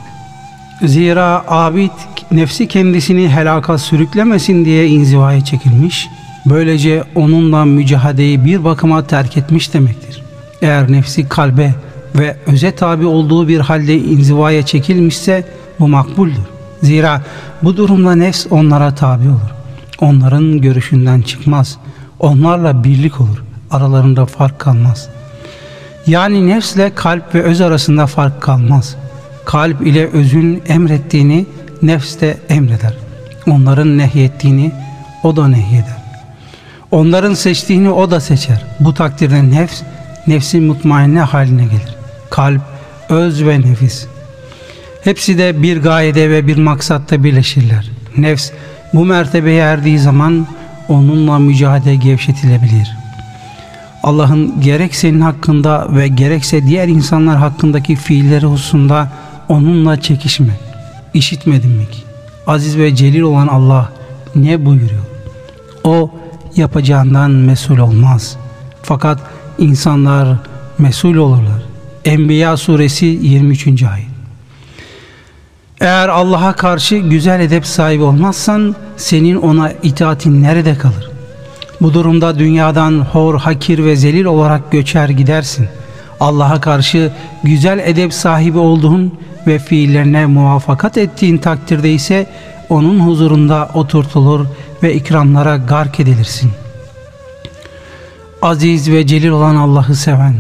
Zira 0.84 1.44
abid 1.48 1.92
nefsi 2.32 2.68
kendisini 2.68 3.30
helaka 3.30 3.78
sürüklemesin 3.78 4.66
diye 4.66 4.88
inzivaya 4.88 5.46
çekilmiş, 5.46 6.08
böylece 6.46 7.04
onunla 7.16 7.66
mücahadeyi 7.66 8.46
bir 8.46 8.63
bakıma 8.63 9.08
terk 9.08 9.38
etmiş 9.38 9.74
demektir. 9.74 10.22
Eğer 10.62 10.92
nefsi 10.92 11.30
kalbe 11.30 11.74
ve 12.16 12.38
öze 12.48 12.72
tabi 12.72 13.06
olduğu 13.06 13.48
bir 13.48 13.60
halde 13.60 13.98
inzivaya 13.98 14.66
çekilmişse 14.66 15.46
bu 15.80 15.88
makbuldür. 15.88 16.44
Zira 16.84 17.22
bu 17.63 17.78
durumda 17.78 18.16
nefs 18.16 18.48
onlara 18.50 18.96
tabi 18.96 19.30
olur. 19.30 19.51
Onların 20.01 20.62
görüşünden 20.62 21.22
çıkmaz. 21.22 21.78
Onlarla 22.20 22.84
birlik 22.84 23.22
olur. 23.22 23.44
Aralarında 23.72 24.25
fark 24.25 24.60
kalmaz. 24.60 25.10
Yani 26.08 26.48
nefsle 26.48 26.96
kalp 26.96 27.36
ve 27.36 27.44
öz 27.44 27.62
arasında 27.62 28.08
fark 28.08 28.42
kalmaz. 28.42 28.96
Kalp 29.46 29.88
ile 29.88 30.08
özün 30.08 30.62
emrettiğini 30.68 31.46
nefs 31.82 32.20
de 32.20 32.38
emreder. 32.50 32.94
Onların 33.48 33.98
nehyettiğini 33.98 34.72
o 35.24 35.36
da 35.36 35.48
nehyeder. 35.48 36.00
Onların 36.92 37.34
seçtiğini 37.34 37.89
o 37.89 38.12
da 38.12 38.20
seçer. 38.20 38.66
Bu 38.80 38.94
takdirde 38.94 39.51
nefs, 39.51 39.82
nefsin 40.28 40.63
mutmainne 40.63 41.20
haline 41.20 41.63
gelir. 41.63 41.99
Kalp, 42.29 42.62
öz 43.09 43.45
ve 43.45 43.62
nefis. 43.62 44.05
Hepsi 45.03 45.38
de 45.38 45.63
bir 45.63 45.81
gayede 45.81 46.29
ve 46.29 46.48
bir 46.48 46.57
maksatta 46.57 47.24
birleşirler. 47.24 47.91
Nefs 48.17 48.51
bu 48.93 49.05
mertebeye 49.05 49.62
erdiği 49.62 50.00
zaman 50.00 50.48
onunla 50.89 51.39
mücadele 51.39 51.95
gevşetilebilir. 51.95 52.98
Allah'ın 54.03 54.62
gerek 54.62 54.95
senin 54.95 55.21
hakkında 55.21 55.88
ve 55.95 56.07
gerekse 56.07 56.67
diğer 56.67 56.88
insanlar 56.88 57.38
hakkındaki 57.38 57.95
fiilleri 57.95 58.45
hususunda 58.45 59.07
onunla 59.50 60.01
çekişme. 60.01 60.53
İşitmedin 61.13 61.71
mi 61.71 61.86
ki? 61.91 62.00
Aziz 62.48 62.77
ve 62.77 62.95
celil 62.95 63.21
olan 63.21 63.48
Allah 63.48 63.91
ne 64.36 64.65
buyuruyor? 64.65 65.01
O 65.83 66.12
yapacağından 66.55 67.31
mesul 67.31 67.77
olmaz. 67.77 68.38
Fakat 68.83 69.19
insanlar 69.57 70.38
mesul 70.77 71.15
olurlar. 71.15 71.68
Enbiya 72.06 72.58
suresi 72.58 73.06
23. 73.06 73.84
ayet. 73.84 74.08
Eğer 75.82 76.10
Allah'a 76.10 76.53
karşı 76.53 76.96
güzel 76.96 77.39
edep 77.39 77.65
sahibi 77.65 78.03
olmazsan 78.03 78.75
senin 78.98 79.36
ona 79.36 79.72
itaatin 79.72 80.44
nerede 80.44 80.77
kalır? 80.77 81.10
Bu 81.82 81.94
durumda 81.94 82.39
dünyadan 82.39 83.00
hor, 83.00 83.39
hakir 83.39 83.86
ve 83.86 83.96
zelil 83.96 84.25
olarak 84.25 84.72
göçer 84.72 85.10
gidersin. 85.10 85.68
Allah'a 86.20 86.62
karşı 86.62 87.12
güzel 87.44 87.79
edep 87.79 88.13
sahibi 88.13 88.58
olduğun 88.58 89.13
ve 89.48 89.60
fiillerine 89.60 90.25
muvaffakat 90.25 90.98
ettiğin 90.98 91.38
takdirde 91.38 91.91
ise 91.91 92.25
onun 92.70 93.00
huzurunda 93.00 93.70
oturtulur 93.74 94.46
ve 94.84 94.94
ikramlara 94.94 95.58
gark 95.58 96.00
edilirsin. 96.00 96.51
Aziz 98.41 98.91
ve 98.91 99.08
celil 99.08 99.29
olan 99.29 99.56
Allah'ı 99.56 99.96
seven, 99.96 100.36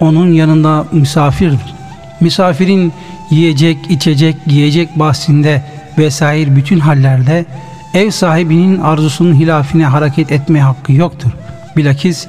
onun 0.00 0.32
yanında 0.32 0.84
misafirdir. 0.92 1.74
Misafirin 2.20 2.92
yiyecek, 3.30 3.78
içecek, 3.88 4.36
giyecek 4.46 4.98
bahsinde 4.98 5.62
vesaire 5.98 6.56
bütün 6.56 6.80
hallerde 6.80 7.44
ev 7.94 8.10
sahibinin 8.10 8.80
arzusunun 8.80 9.34
hilafine 9.34 9.86
hareket 9.86 10.32
etme 10.32 10.60
hakkı 10.60 10.92
yoktur. 10.92 11.30
Bilakis 11.76 12.26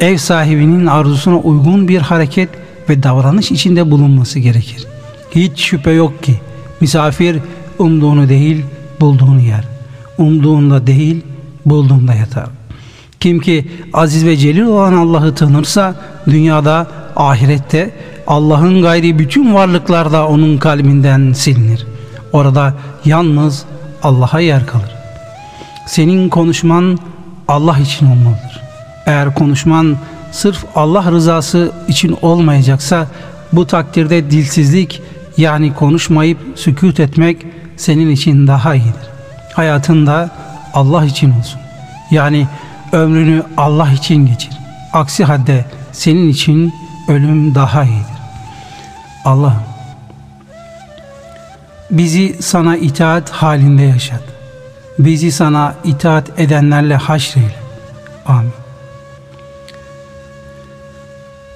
ev 0.00 0.16
sahibinin 0.16 0.86
arzusuna 0.86 1.38
uygun 1.38 1.88
bir 1.88 2.00
hareket 2.00 2.48
ve 2.88 3.02
davranış 3.02 3.50
içinde 3.50 3.90
bulunması 3.90 4.38
gerekir. 4.38 4.86
Hiç 5.34 5.60
şüphe 5.60 5.90
yok 5.90 6.22
ki 6.22 6.40
misafir 6.80 7.38
umduğunu 7.78 8.28
değil 8.28 8.64
bulduğunu 9.00 9.40
yer. 9.40 9.64
Umduğunda 10.18 10.86
değil 10.86 11.24
bulduğunda 11.66 12.14
yatar. 12.14 12.61
Kim 13.22 13.40
ki 13.40 13.68
aziz 13.92 14.26
ve 14.26 14.36
celil 14.36 14.62
olan 14.62 14.92
Allah'ı 14.92 15.34
tanırsa 15.34 15.94
dünyada 16.26 16.86
ahirette 17.16 17.90
Allah'ın 18.26 18.82
gayri 18.82 19.18
bütün 19.18 19.54
varlıklarda 19.54 20.28
onun 20.28 20.58
kalbinden 20.58 21.32
silinir. 21.32 21.86
Orada 22.32 22.74
yalnız 23.04 23.64
Allah'a 24.02 24.40
yer 24.40 24.66
kalır. 24.66 24.90
Senin 25.86 26.28
konuşman 26.28 26.98
Allah 27.48 27.78
için 27.78 28.06
olmalıdır. 28.06 28.62
Eğer 29.06 29.34
konuşman 29.34 29.96
sırf 30.32 30.64
Allah 30.74 31.10
rızası 31.10 31.72
için 31.88 32.18
olmayacaksa 32.22 33.06
bu 33.52 33.66
takdirde 33.66 34.30
dilsizlik 34.30 35.02
yani 35.36 35.74
konuşmayıp 35.74 36.38
sükut 36.54 37.00
etmek 37.00 37.46
senin 37.76 38.10
için 38.10 38.46
daha 38.46 38.74
iyidir. 38.74 39.08
Hayatında 39.54 40.30
Allah 40.74 41.04
için 41.04 41.30
olsun. 41.38 41.60
Yani 42.10 42.46
ömrünü 42.92 43.42
Allah 43.56 43.92
için 43.92 44.26
geçir. 44.26 44.50
Aksi 44.92 45.24
halde 45.24 45.64
senin 45.92 46.28
için 46.28 46.74
ölüm 47.08 47.54
daha 47.54 47.84
iyidir. 47.84 48.22
Allah'ım 49.24 49.72
bizi 51.92 52.36
sana 52.40 52.76
itaat 52.76 53.30
halinde 53.30 53.82
yaşat. 53.82 54.22
Bizi 54.98 55.32
sana 55.32 55.74
itaat 55.84 56.40
edenlerle 56.40 56.96
haşreyle. 56.96 57.54
Amin. 58.26 58.52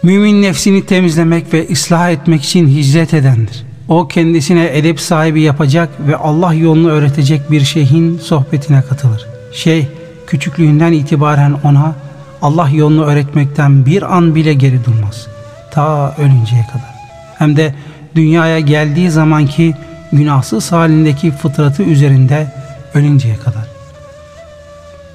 Mümin 0.02 0.42
nefsini 0.42 0.86
temizlemek 0.86 1.54
ve 1.54 1.66
ıslah 1.72 2.10
etmek 2.10 2.42
için 2.42 2.68
hicret 2.68 3.14
edendir. 3.14 3.66
O 3.88 4.08
kendisine 4.08 4.78
edep 4.78 5.00
sahibi 5.00 5.40
yapacak 5.40 5.88
ve 6.08 6.16
Allah 6.16 6.54
yolunu 6.54 6.90
öğretecek 6.90 7.50
bir 7.50 7.60
şeyhin 7.60 8.18
sohbetine 8.18 8.82
katılır. 8.82 9.26
Şeyh 9.52 9.84
küçüklüğünden 10.26 10.92
itibaren 10.92 11.54
ona 11.64 11.94
Allah 12.42 12.68
yolunu 12.68 13.04
öğretmekten 13.04 13.86
bir 13.86 14.16
an 14.16 14.34
bile 14.34 14.54
geri 14.54 14.84
durmaz. 14.84 15.26
Ta 15.70 16.14
ölünceye 16.18 16.66
kadar. 16.66 16.94
Hem 17.38 17.56
de 17.56 17.74
dünyaya 18.14 18.60
geldiği 18.60 19.10
zamanki 19.10 19.74
günahsız 20.12 20.72
halindeki 20.72 21.30
fıtratı 21.30 21.82
üzerinde 21.82 22.52
ölünceye 22.94 23.36
kadar. 23.36 23.66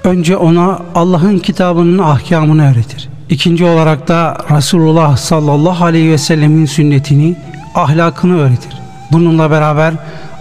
Önce 0.03 0.37
ona 0.37 0.79
Allah'ın 0.95 1.39
kitabının 1.39 1.97
ahkamını 1.99 2.71
öğretir. 2.71 3.09
İkinci 3.29 3.65
olarak 3.65 4.07
da 4.07 4.37
Resulullah 4.51 5.17
sallallahu 5.17 5.85
aleyhi 5.85 6.11
ve 6.11 6.17
sellemin 6.17 6.65
sünnetini, 6.65 7.35
ahlakını 7.75 8.39
öğretir. 8.39 8.73
Bununla 9.11 9.51
beraber 9.51 9.93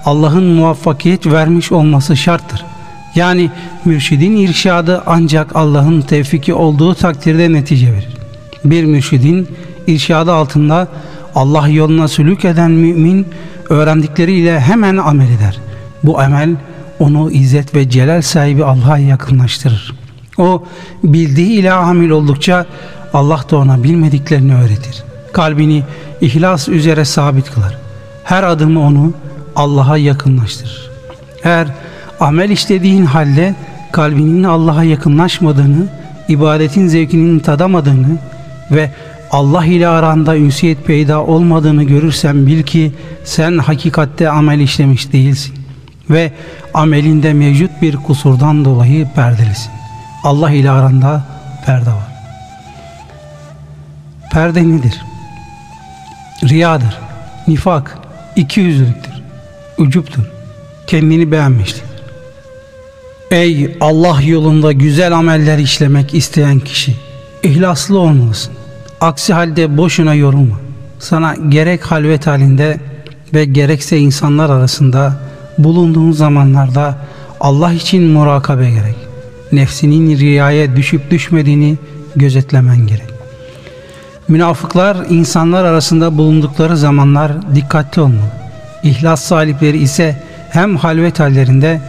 Allah'ın 0.05 0.45
muvaffakiyet 0.45 1.27
vermiş 1.27 1.73
olması 1.73 2.17
şarttır. 2.17 2.65
Yani 3.15 3.51
mürşidin 3.85 4.37
irşadı 4.37 5.03
ancak 5.07 5.57
Allah'ın 5.57 6.01
tevfiki 6.01 6.55
olduğu 6.55 6.95
takdirde 6.95 7.53
netice 7.53 7.93
verir. 7.93 8.17
Bir 8.65 8.85
mürşidin 8.85 9.49
irşadı 9.87 10.33
altında 10.33 10.89
Allah 11.35 11.69
yoluna 11.69 12.09
sülük 12.09 12.45
eden 12.45 12.71
mümin 12.71 13.27
öğrendikleriyle 13.71 14.61
hemen 14.61 14.97
amel 14.97 15.31
eder. 15.31 15.59
Bu 16.03 16.21
amel 16.21 16.57
onu 16.99 17.31
izzet 17.31 17.75
ve 17.75 17.91
celal 17.91 18.23
sahibi 18.23 18.65
Allah'a 18.65 18.99
yakınlaştırır. 18.99 19.95
O 20.39 20.65
bildiği 21.05 21.61
ile 21.61 21.73
amil 21.73 22.11
oldukça 22.11 22.67
Allah 23.13 23.45
da 23.51 23.57
ona 23.57 23.83
bilmediklerini 23.83 24.55
öğretir. 24.55 25.03
Kalbini 25.33 25.83
ihlas 26.21 26.69
üzere 26.69 27.05
sabit 27.05 27.51
kılar. 27.51 27.79
Her 28.25 28.43
adımı 28.43 28.81
onu 28.81 29.13
Allah'a 29.57 29.97
yakınlaştırır. 29.97 30.91
Eğer 31.45 31.67
amel 32.21 32.51
işlediğin 32.51 33.05
halde 33.05 33.55
kalbinin 33.93 34.45
Allah'a 34.45 34.85
yakınlaşmadığını, 34.85 35.87
ibadetin 36.29 36.89
zevkinin 36.89 37.39
tadamadığını 37.39 38.19
ve 38.71 38.91
Allah 39.31 39.65
ile 39.65 39.89
aranda 39.89 40.37
ünsiyet 40.37 40.87
peyda 40.87 41.25
olmadığını 41.25 41.85
görürsen 41.85 42.47
bil 42.47 42.63
ki 42.63 42.93
sen 43.25 43.59
hakikatte 43.59 44.29
amel 44.29 44.61
işlemiş 44.61 45.13
değilsin 45.13 45.55
ve 46.11 46.33
amelinde 46.75 47.33
mevcut 47.33 47.83
bir 47.83 47.97
kusurdan 47.97 48.65
dolayı 48.65 49.09
perdelisin. 49.15 49.71
Allah 50.25 50.51
ile 50.51 50.71
aranda 50.71 51.25
perde 51.67 51.91
var. 51.91 52.11
Perde 54.33 54.69
nedir? 54.69 55.03
Riyadır, 56.49 56.99
nifak, 57.49 57.99
iki 58.37 58.61
yüzlülüktür, 58.61 59.13
ucuptur, 59.79 60.23
kendini 60.87 61.33
beğenmiştir. 61.33 61.90
Ey 63.31 63.77
Allah 63.81 64.23
yolunda 64.23 64.73
güzel 64.73 65.13
ameller 65.13 65.59
işlemek 65.59 66.15
isteyen 66.15 66.61
kişi, 66.61 66.97
ihlaslı 67.43 67.99
olmalısın. 67.99 68.53
Aksi 69.01 69.33
halde 69.33 69.77
boşuna 69.77 70.15
yorulma. 70.15 70.61
Sana 70.99 71.35
gerek 71.49 71.83
halvet 71.83 72.27
halinde 72.27 72.81
ve 73.35 73.45
gerekse 73.45 73.99
insanlar 73.99 74.51
arasında 74.51 75.21
bulunduğun 75.59 76.13
zamanlarda 76.13 76.99
Allah 77.41 77.73
için 77.73 78.03
murakabe 78.03 78.71
gerek. 78.71 78.97
Nefsinin 79.53 80.19
riyaya 80.19 80.77
düşüp 80.77 81.11
düşmediğini 81.11 81.79
gözetlemen 82.17 82.87
gerek. 82.87 83.11
Münafıklar 84.29 84.97
insanlar 85.09 85.65
arasında 85.65 86.19
bulundukları 86.19 86.77
zamanlar 86.77 87.33
dikkatli 87.55 88.03
olmalı. 88.03 88.31
İhlas 88.83 89.23
sahipleri 89.23 89.79
ise 89.79 90.23
hem 90.51 90.77
halvet 90.77 91.21
hallerinde 91.21 91.81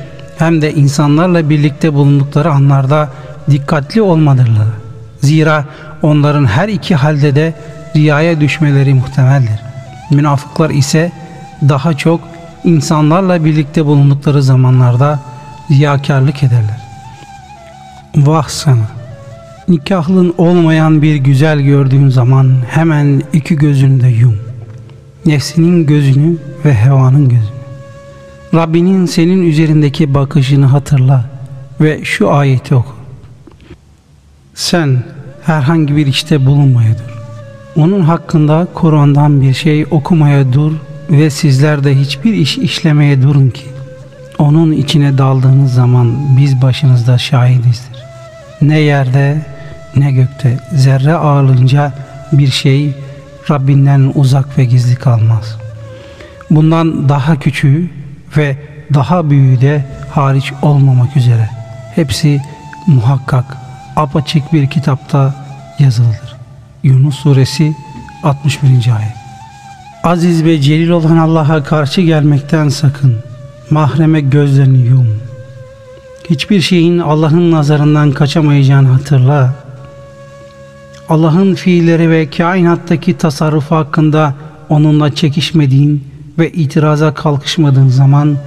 hem 0.42 0.62
de 0.62 0.74
insanlarla 0.74 1.50
birlikte 1.50 1.94
bulundukları 1.94 2.52
anlarda 2.52 3.10
dikkatli 3.50 4.02
olmadırlar. 4.02 4.68
Zira 5.22 5.66
onların 6.02 6.46
her 6.46 6.70
iki 6.70 6.96
halde 6.96 7.36
de 7.36 7.54
riyaya 7.96 8.42
düşmeleri 8.42 8.94
muhtemeldir. 8.94 9.60
Münafıklar 10.12 10.70
ise 10.70 11.12
daha 11.70 11.94
çok 11.94 12.22
insanlarla 12.64 13.46
birlikte 13.46 13.86
bulundukları 13.86 14.44
zamanlarda 14.44 15.20
riyakarlık 15.72 16.44
ederler. 16.44 16.82
Vah 18.16 18.48
sana! 18.48 18.88
Nikahlın 19.68 20.34
olmayan 20.38 21.01
bir 21.01 21.16
güzel 21.16 21.60
gördüğün 21.60 22.10
zaman 22.10 22.56
hemen 22.70 23.22
iki 23.34 23.56
gözünü 23.56 24.01
de 24.01 24.08
yum. 24.08 24.38
Nefsinin 25.25 25.86
gözünü 25.86 26.38
ve 26.66 26.74
hevanın 26.74 27.30
gözünü. 27.30 27.61
Rabbinin 28.53 29.05
senin 29.05 29.50
üzerindeki 29.50 30.14
bakışını 30.14 30.66
hatırla 30.66 31.25
ve 31.81 32.03
şu 32.03 32.31
ayeti 32.31 32.75
oku. 32.75 32.96
Sen 34.53 35.03
herhangi 35.44 35.96
bir 35.96 36.07
işte 36.07 36.46
bulunmaya 36.46 36.94
dur. 36.94 37.11
Onun 37.75 38.01
hakkında 38.01 38.68
Kur'an'dan 38.74 39.42
bir 39.42 39.53
şey 39.53 39.85
okumaya 39.92 40.53
dur 40.53 40.72
ve 41.09 41.29
sizler 41.29 41.83
de 41.83 42.00
hiçbir 42.00 42.33
iş 42.33 42.57
işlemeye 42.57 43.22
durun 43.22 43.50
ki 43.50 43.66
onun 44.40 44.72
içine 44.72 45.18
daldığınız 45.18 45.74
zaman 45.74 46.37
biz 46.37 46.61
başınızda 46.61 47.18
şahidizdir. 47.18 48.03
Ne 48.61 48.79
yerde 48.79 49.46
ne 49.96 50.11
gökte 50.11 50.59
zerre 50.74 51.14
ağırlığınca 51.14 51.94
bir 52.31 52.48
şey 52.48 52.94
Rabbinden 53.50 54.11
uzak 54.16 54.57
ve 54.57 54.66
gizli 54.66 54.96
kalmaz. 54.96 55.57
Bundan 56.50 57.09
daha 57.09 57.40
küçüğü 57.40 58.00
ve 58.37 58.57
daha 58.94 59.29
büyüğü 59.29 59.61
de 59.61 59.85
hariç 60.09 60.53
olmamak 60.61 61.17
üzere. 61.17 61.50
Hepsi 61.96 62.41
muhakkak 62.87 63.57
apaçık 63.96 64.53
bir 64.53 64.67
kitapta 64.67 65.35
yazılıdır. 65.79 66.35
Yunus 66.83 67.15
suresi 67.15 67.75
61. 68.24 68.70
ayet. 68.70 69.15
Aziz 70.03 70.44
ve 70.44 70.61
celil 70.61 70.89
olan 70.89 71.17
Allah'a 71.17 71.63
karşı 71.63 72.01
gelmekten 72.01 72.70
sakın. 72.70 73.15
Mahreme 73.70 74.22
gözlerini 74.22 74.87
yum. 74.87 75.07
Hiçbir 76.29 76.61
şeyin 76.61 77.00
Allah'ın 77.00 77.51
nazarından 77.51 78.11
kaçamayacağını 78.11 78.87
hatırla. 78.87 79.53
Allah'ın 81.09 81.55
fiilleri 81.55 82.09
ve 82.09 82.29
kainattaki 82.29 83.17
tasarrufu 83.17 83.75
hakkında 83.75 84.33
onunla 84.70 85.15
çekişmediğin 85.15 86.11
ve 86.39 86.51
itiraza 86.51 87.13
kalkışmadığın 87.13 87.87
zaman 87.87 88.37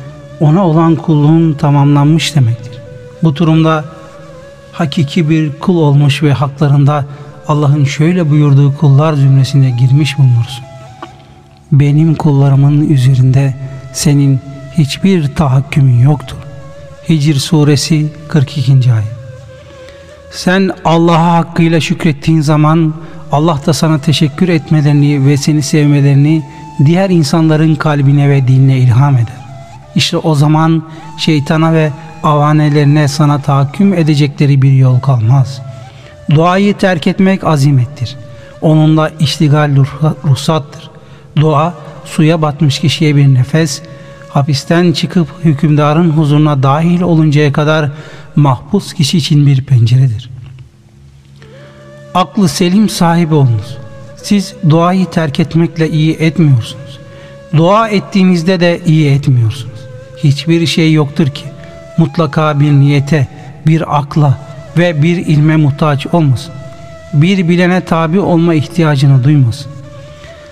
ona 0.40 0.66
olan 0.66 0.96
kulluğun 0.96 1.52
tamamlanmış 1.52 2.34
demektir. 2.36 2.72
Bu 3.22 3.36
durumda 3.36 3.84
hakiki 4.72 5.28
bir 5.30 5.52
kul 5.58 5.76
olmuş 5.76 6.22
ve 6.22 6.32
haklarında 6.32 7.04
Allah'ın 7.48 7.84
şöyle 7.84 8.30
buyurduğu 8.30 8.76
kullar 8.76 9.16
cümlesine 9.16 9.70
girmiş 9.70 10.18
bulunursun. 10.18 10.64
Benim 11.72 12.14
kullarımın 12.14 12.88
üzerinde 12.90 13.54
senin 13.92 14.40
hiçbir 14.78 15.34
tahakkümün 15.34 16.00
yoktur. 16.00 16.36
Hicr 17.08 17.34
suresi 17.34 18.12
42. 18.28 18.72
ayet. 18.72 19.14
Sen 20.30 20.70
Allah'a 20.84 21.32
hakkıyla 21.36 21.80
şükrettiğin 21.80 22.40
zaman 22.40 22.94
Allah 23.32 23.60
da 23.66 23.72
sana 23.72 23.98
teşekkür 23.98 24.48
etmelerini 24.48 25.26
ve 25.26 25.36
seni 25.36 25.62
sevmelerini 25.62 26.42
diğer 26.84 27.10
insanların 27.10 27.74
kalbine 27.74 28.30
ve 28.30 28.48
diline 28.48 28.78
ilham 28.78 29.14
eder. 29.14 29.44
İşte 29.94 30.16
o 30.16 30.34
zaman 30.34 30.82
şeytana 31.18 31.72
ve 31.72 31.90
avanelerine 32.22 33.08
sana 33.08 33.40
tahakküm 33.42 33.94
edecekleri 33.94 34.62
bir 34.62 34.72
yol 34.72 35.00
kalmaz. 35.00 35.62
Duayı 36.30 36.76
terk 36.76 37.06
etmek 37.06 37.44
azimettir. 37.44 38.16
Onunla 38.60 39.10
iştigal 39.20 39.76
ruhsattır. 40.24 40.90
Dua 41.37 41.74
suya 42.04 42.42
batmış 42.42 42.78
kişiye 42.78 43.16
bir 43.16 43.34
nefes, 43.34 43.82
hapisten 44.28 44.92
çıkıp 44.92 45.28
hükümdarın 45.44 46.10
huzuruna 46.10 46.62
dahil 46.62 47.00
oluncaya 47.00 47.52
kadar 47.52 47.90
mahpus 48.37 48.92
kişi 48.92 49.18
için 49.18 49.46
bir 49.46 49.64
penceredir. 49.64 50.30
Aklı 52.14 52.48
selim 52.48 52.88
sahibi 52.88 53.34
olunuz. 53.34 53.83
Siz 54.24 54.54
duayı 54.70 55.06
terk 55.06 55.40
etmekle 55.40 55.90
iyi 55.90 56.12
etmiyorsunuz. 56.12 56.98
Dua 57.56 57.88
ettiğinizde 57.88 58.60
de 58.60 58.80
iyi 58.87 59.10
etmiyorsunuz. 59.10 59.80
Hiçbir 60.16 60.66
şey 60.66 60.92
yoktur 60.92 61.26
ki 61.26 61.44
mutlaka 61.98 62.60
bir 62.60 62.72
niyete, 62.72 63.28
bir 63.66 63.98
akla 63.98 64.38
ve 64.78 65.02
bir 65.02 65.16
ilme 65.16 65.56
muhtaç 65.56 66.06
olmasın. 66.06 66.52
Bir 67.12 67.48
bilene 67.48 67.80
tabi 67.80 68.20
olma 68.20 68.54
ihtiyacını 68.54 69.24
duymasın. 69.24 69.72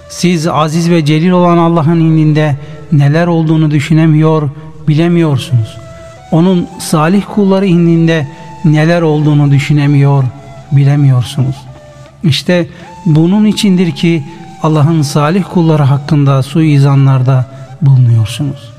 Siz 0.09 0.47
aziz 0.47 0.91
ve 0.91 1.05
celil 1.05 1.31
olan 1.31 1.59
Allah'ın 1.59 2.01
indinde 2.01 2.57
neler 2.93 3.27
olduğunu 3.27 3.71
düşünemiyor, 3.71 4.51
bilemiyorsunuz. 4.89 5.77
Onun 6.33 6.69
salih 6.79 7.23
kulları 7.35 7.67
indinde 7.67 8.29
neler 8.65 9.03
olduğunu 9.03 9.51
düşünemiyor, 9.51 10.25
bilemiyorsunuz. 10.73 11.57
İşte 12.25 12.67
bunun 13.07 13.45
içindir 13.45 13.91
ki 13.91 14.25
Allah'ın 14.63 15.03
salih 15.03 15.45
kulları 15.53 15.83
hakkında 15.83 16.43
suizanlarda 16.43 17.47
bulunuyorsunuz. 17.83 18.73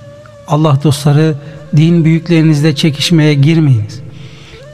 Allah 0.48 0.80
dostları 0.84 1.36
din 1.76 2.06
büyüklerinizle 2.06 2.76
çekişmeye 2.76 3.34
girmeyiniz. 3.34 4.00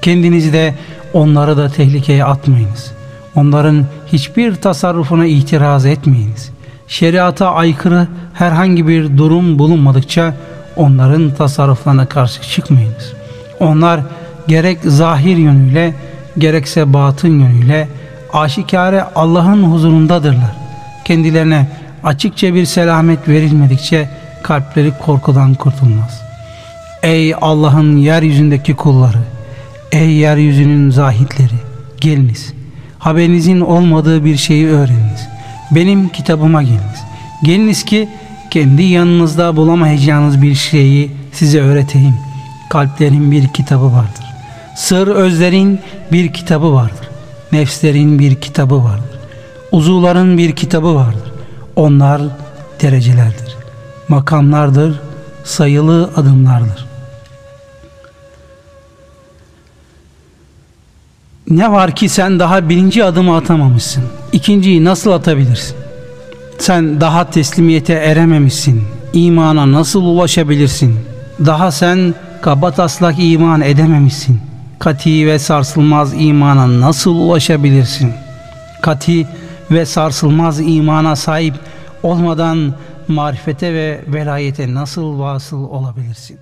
Kendinizi 0.02 0.54
de 0.54 0.76
onları 1.14 1.58
da 1.58 1.70
tehlikeye 1.70 2.26
atmayınız. 2.26 2.92
Onların 3.36 3.86
hiçbir 4.08 4.56
tasarrufuna 4.56 5.26
itiraz 5.26 5.86
etmeyiniz. 5.86 6.50
Şeriata 6.88 7.52
aykırı 7.52 8.08
herhangi 8.34 8.88
bir 8.88 9.18
durum 9.18 9.60
bulunmadıkça 9.60 10.36
onların 10.76 11.32
tasarruflarına 11.34 12.06
karşı 12.06 12.42
çıkmayınız. 12.42 13.14
Onlar 13.60 14.02
gerek 14.48 14.80
zahir 14.84 15.38
yönüyle 15.38 15.94
gerekse 16.38 16.94
batın 16.94 17.40
yönüyle 17.40 17.88
aşikare 18.34 19.04
Allah'ın 19.04 19.64
huzurundadırlar. 19.64 20.56
Kendilerine 21.06 21.68
açıkça 22.04 22.54
bir 22.54 22.66
selamet 22.66 23.28
verilmedikçe 23.28 24.10
kalpleri 24.44 24.92
korkudan 25.06 25.54
kurtulmaz. 25.54 26.22
Ey 27.04 27.36
Allah'ın 27.42 27.98
yeryüzündeki 27.98 28.76
kulları, 28.76 29.20
ey 29.92 30.12
yeryüzünün 30.12 30.90
zahitleri, 30.90 31.60
geliniz. 32.02 32.54
Haberinizin 33.00 33.62
olmadığı 33.62 34.26
bir 34.26 34.38
şeyi 34.38 34.68
öğreniniz. 34.68 35.28
Benim 35.72 36.10
kitabıma 36.10 36.64
geliniz. 36.64 37.04
Geliniz 37.44 37.86
ki 37.86 38.10
kendi 38.52 38.84
yanınızda 38.84 39.56
bulamayacağınız 39.56 40.42
bir 40.42 40.56
şeyi 40.56 41.12
size 41.34 41.62
öğreteyim. 41.62 42.16
Kalplerin 42.70 43.32
bir 43.32 43.48
kitabı 43.48 43.86
vardır. 43.94 44.26
Sır 44.76 45.08
özlerin 45.08 45.80
bir 46.12 46.34
kitabı 46.34 46.74
vardır. 46.74 47.09
Nefslerin 47.52 48.20
bir 48.20 48.36
kitabı 48.36 48.84
vardır. 48.84 49.20
Uzuvların 49.72 50.38
bir 50.38 50.56
kitabı 50.56 50.96
vardır. 50.96 51.32
Onlar 51.76 52.22
derecelerdir. 52.82 53.58
Makamlardır, 54.08 55.00
sayılı 55.44 56.10
adımlardır. 56.16 56.86
Ne 61.50 61.72
var 61.72 61.96
ki 61.96 62.10
sen 62.10 62.40
daha 62.40 62.70
birinci 62.70 63.04
adımı 63.06 63.38
atamamışsın. 63.38 64.04
İkinciyi 64.32 64.84
nasıl 64.84 65.12
atabilirsin? 65.12 65.76
Sen 66.58 67.02
daha 67.02 67.30
teslimiyete 67.30 67.94
erememişsin. 67.94 68.84
İmana 69.14 69.72
nasıl 69.72 70.04
ulaşabilirsin? 70.04 71.00
Daha 71.46 71.72
sen 71.72 72.14
kaba 72.42 72.72
taslak 72.72 73.16
iman 73.18 73.62
edememişsin. 73.62 74.49
Kati 74.80 75.28
ve 75.28 75.40
sarsılmaz 75.40 76.14
imana 76.14 76.80
nasıl 76.82 77.16
ulaşabilirsin? 77.16 78.14
Kati 78.82 79.28
ve 79.72 79.86
sarsılmaz 79.86 80.60
imana 80.60 81.16
sahip 81.16 81.54
olmadan 82.04 82.74
marifete 83.08 83.74
ve 83.74 84.02
velayete 84.08 84.74
nasıl 84.74 85.20
vasıl 85.20 85.64
olabilirsin? 85.64 86.38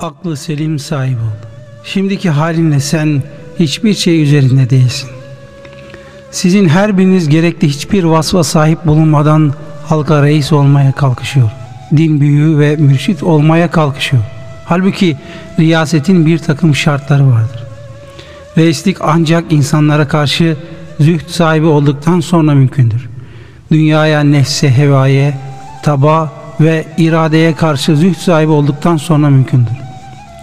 Aklı 0.00 0.36
selim 0.36 0.78
sahibi 0.78 1.20
ol. 1.20 1.48
Şimdiki 1.84 2.30
halinle 2.30 2.80
sen 2.80 3.22
hiçbir 3.58 3.94
şey 3.94 4.22
üzerinde 4.22 4.70
değilsin. 4.70 5.10
Sizin 6.30 6.68
her 6.68 6.98
biriniz 6.98 7.28
gerekli 7.28 7.68
hiçbir 7.68 8.04
vasfa 8.04 8.44
sahip 8.44 8.86
bulunmadan 8.86 9.54
halka 9.86 10.22
reis 10.22 10.52
olmaya 10.52 10.92
kalkışıyor. 10.92 11.50
Din 11.96 12.20
büyüğü 12.20 12.58
ve 12.58 12.76
mürşit 12.76 13.22
olmaya 13.22 13.70
kalkışıyor. 13.70 14.22
Halbuki 14.64 15.16
riyasetin 15.58 16.26
bir 16.26 16.38
takım 16.38 16.74
şartları 16.74 17.30
vardır. 17.30 17.64
Reislik 18.58 18.96
ancak 19.00 19.52
insanlara 19.52 20.08
karşı 20.08 20.56
zühd 21.00 21.28
sahibi 21.28 21.66
olduktan 21.66 22.20
sonra 22.20 22.54
mümkündür. 22.54 23.08
Dünyaya, 23.70 24.20
nefse, 24.20 24.76
hevaya, 24.76 25.32
taba 25.82 26.32
ve 26.60 26.84
iradeye 26.98 27.54
karşı 27.54 27.96
zühd 27.96 28.16
sahibi 28.16 28.50
olduktan 28.50 28.96
sonra 28.96 29.30
mümkündür. 29.30 29.76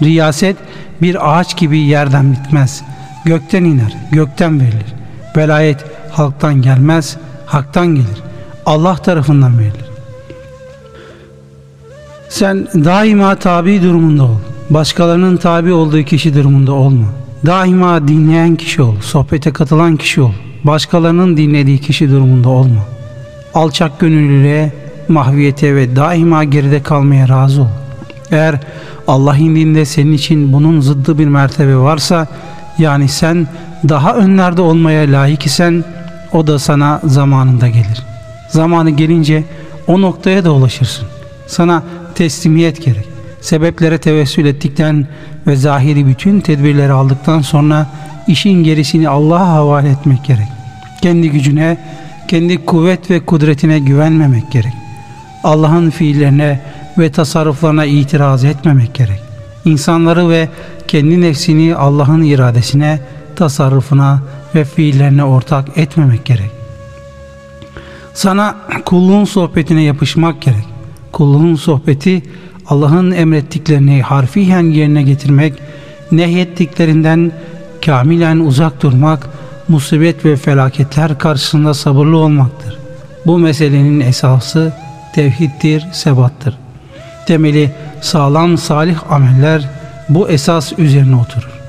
Riyaset 0.03 0.57
bir 1.01 1.39
ağaç 1.39 1.57
gibi 1.57 1.79
yerden 1.79 2.31
bitmez. 2.31 2.81
Gökten 3.25 3.63
iner, 3.63 3.97
gökten 4.11 4.59
verilir. 4.59 4.93
Velayet 5.37 5.85
halktan 6.11 6.61
gelmez, 6.61 7.17
haktan 7.45 7.87
gelir. 7.87 8.23
Allah 8.65 8.95
tarafından 8.95 9.59
verilir. 9.59 9.86
Sen 12.29 12.67
daima 12.75 13.35
tabi 13.35 13.81
durumunda 13.83 14.23
ol. 14.23 14.37
Başkalarının 14.69 15.37
tabi 15.37 15.73
olduğu 15.73 16.03
kişi 16.03 16.35
durumunda 16.35 16.73
olma. 16.73 17.07
Daima 17.45 18.07
dinleyen 18.07 18.55
kişi 18.55 18.81
ol, 18.81 18.95
sohbete 19.01 19.53
katılan 19.53 19.97
kişi 19.97 20.21
ol. 20.21 20.31
Başkalarının 20.63 21.37
dinlediği 21.37 21.77
kişi 21.77 22.11
durumunda 22.11 22.49
olma. 22.49 22.81
Alçak 23.53 23.99
gönüllülüğe, 23.99 24.73
mahviyete 25.07 25.75
ve 25.75 25.95
daima 25.95 26.43
geride 26.43 26.83
kalmaya 26.83 27.29
razı 27.29 27.61
ol. 27.61 27.67
Eğer 28.31 28.59
Allah 29.07 29.37
indinde 29.37 29.85
senin 29.85 30.13
için 30.13 30.53
bunun 30.53 30.79
zıddı 30.81 31.19
bir 31.19 31.27
mertebe 31.27 31.75
varsa 31.75 32.27
yani 32.77 33.09
sen 33.09 33.47
daha 33.89 34.15
önlerde 34.15 34.61
olmaya 34.61 35.11
layık 35.11 35.45
isen 35.45 35.83
o 36.33 36.47
da 36.47 36.59
sana 36.59 37.01
zamanında 37.03 37.67
gelir. 37.67 38.03
Zamanı 38.49 38.89
gelince 38.89 39.43
o 39.87 40.01
noktaya 40.01 40.43
da 40.45 40.51
ulaşırsın. 40.51 41.07
Sana 41.47 41.83
teslimiyet 42.17 42.85
gerek. 42.85 43.05
Sebeplere 43.41 43.97
tevessül 43.97 44.45
ettikten 44.45 45.07
ve 45.47 45.55
zahiri 45.55 46.07
bütün 46.07 46.39
tedbirleri 46.39 46.91
aldıktan 46.91 47.41
sonra 47.41 47.87
işin 48.27 48.63
gerisini 48.63 49.09
Allah'a 49.09 49.47
havale 49.47 49.89
etmek 49.89 50.25
gerek. 50.25 50.47
Kendi 51.01 51.31
gücüne, 51.31 51.77
kendi 52.27 52.65
kuvvet 52.65 53.11
ve 53.11 53.25
kudretine 53.25 53.79
güvenmemek 53.79 54.51
gerek. 54.51 54.73
Allah'ın 55.43 55.89
fiillerine 55.89 56.59
ve 56.97 57.11
tasarruflarına 57.11 57.85
itiraz 57.85 58.43
etmemek 58.43 58.93
gerek. 58.93 59.19
İnsanları 59.65 60.29
ve 60.29 60.49
kendi 60.87 61.21
nefsini 61.21 61.75
Allah'ın 61.75 62.23
iradesine, 62.23 62.99
tasarrufuna 63.35 64.21
ve 64.55 64.65
fiillerine 64.65 65.23
ortak 65.23 65.77
etmemek 65.77 66.25
gerek. 66.25 66.51
Sana 68.13 68.55
kulluğun 68.85 69.25
sohbetine 69.25 69.83
yapışmak 69.83 70.41
gerek. 70.41 70.76
Kulluğun 71.17 71.55
sohbeti 71.55 72.23
Allah'ın 72.67 73.11
emrettiklerini 73.11 74.01
harfiyen 74.01 74.63
yerine 74.63 75.03
getirmek, 75.03 75.53
nehyettiklerinden 76.11 77.31
kamilen 77.85 78.39
uzak 78.39 78.83
durmak, 78.83 79.29
musibet 79.67 80.25
ve 80.25 80.35
felaketler 80.35 81.17
karşısında 81.17 81.73
sabırlı 81.73 82.17
olmaktır. 82.17 82.77
Bu 83.25 83.37
meselenin 83.37 83.99
esası 83.99 84.73
tevhiddir, 85.15 85.85
sebattır. 85.91 86.57
Temeli 87.27 87.71
sağlam 88.01 88.57
salih 88.57 89.11
ameller 89.11 89.69
bu 90.09 90.29
esas 90.29 90.73
üzerine 90.79 91.15
oturur. 91.15 91.59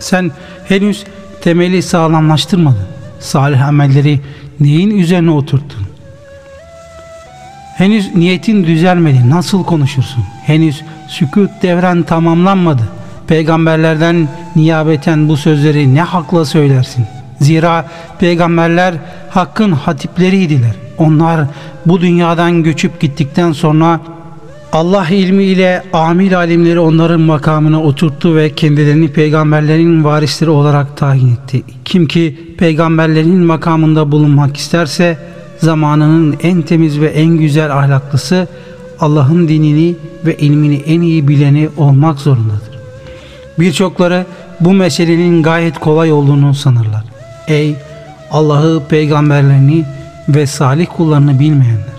Sen 0.00 0.30
henüz 0.64 1.04
temeli 1.40 1.82
sağlamlaştırmadın. 1.82 2.86
Salih 3.20 3.68
amelleri 3.68 4.20
neyin 4.60 4.98
üzerine 4.98 5.30
oturttun? 5.30 5.91
Henüz 7.82 8.14
niyetin 8.14 8.64
düzelmedi. 8.64 9.30
Nasıl 9.30 9.64
konuşursun? 9.64 10.24
Henüz 10.46 10.82
sükut 11.08 11.50
devren 11.62 12.02
tamamlanmadı. 12.02 12.82
Peygamberlerden 13.26 14.28
niyabeten 14.56 15.28
bu 15.28 15.36
sözleri 15.36 15.94
ne 15.94 16.02
hakla 16.02 16.44
söylersin? 16.44 17.06
Zira 17.40 17.86
peygamberler 18.18 18.94
hakkın 19.30 19.72
hatipleriydiler. 19.72 20.70
Onlar 20.98 21.46
bu 21.86 22.00
dünyadan 22.00 22.62
göçüp 22.62 23.00
gittikten 23.00 23.52
sonra 23.52 24.00
Allah 24.72 25.08
ilmiyle 25.08 25.82
amil 25.92 26.38
alimleri 26.38 26.80
onların 26.80 27.20
makamına 27.20 27.82
oturttu 27.82 28.36
ve 28.36 28.54
kendilerini 28.54 29.08
peygamberlerin 29.08 30.04
varisleri 30.04 30.50
olarak 30.50 30.96
tayin 30.96 31.32
etti. 31.32 31.62
Kim 31.84 32.06
ki 32.06 32.54
peygamberlerin 32.58 33.38
makamında 33.38 34.12
bulunmak 34.12 34.56
isterse 34.56 35.31
zamanının 35.62 36.36
en 36.42 36.62
temiz 36.62 37.00
ve 37.00 37.06
en 37.06 37.36
güzel 37.36 37.78
ahlaklısı 37.78 38.48
Allah'ın 39.00 39.48
dinini 39.48 39.96
ve 40.26 40.36
ilmini 40.36 40.76
en 40.76 41.00
iyi 41.00 41.28
bileni 41.28 41.68
olmak 41.76 42.18
zorundadır. 42.18 42.78
Birçokları 43.58 44.26
bu 44.60 44.72
meselenin 44.72 45.42
gayet 45.42 45.78
kolay 45.78 46.12
olduğunu 46.12 46.54
sanırlar. 46.54 47.04
Ey 47.48 47.76
Allah'ı, 48.30 48.82
peygamberlerini 48.88 49.84
ve 50.28 50.46
salih 50.46 50.86
kullarını 50.96 51.40
bilmeyenler! 51.40 51.92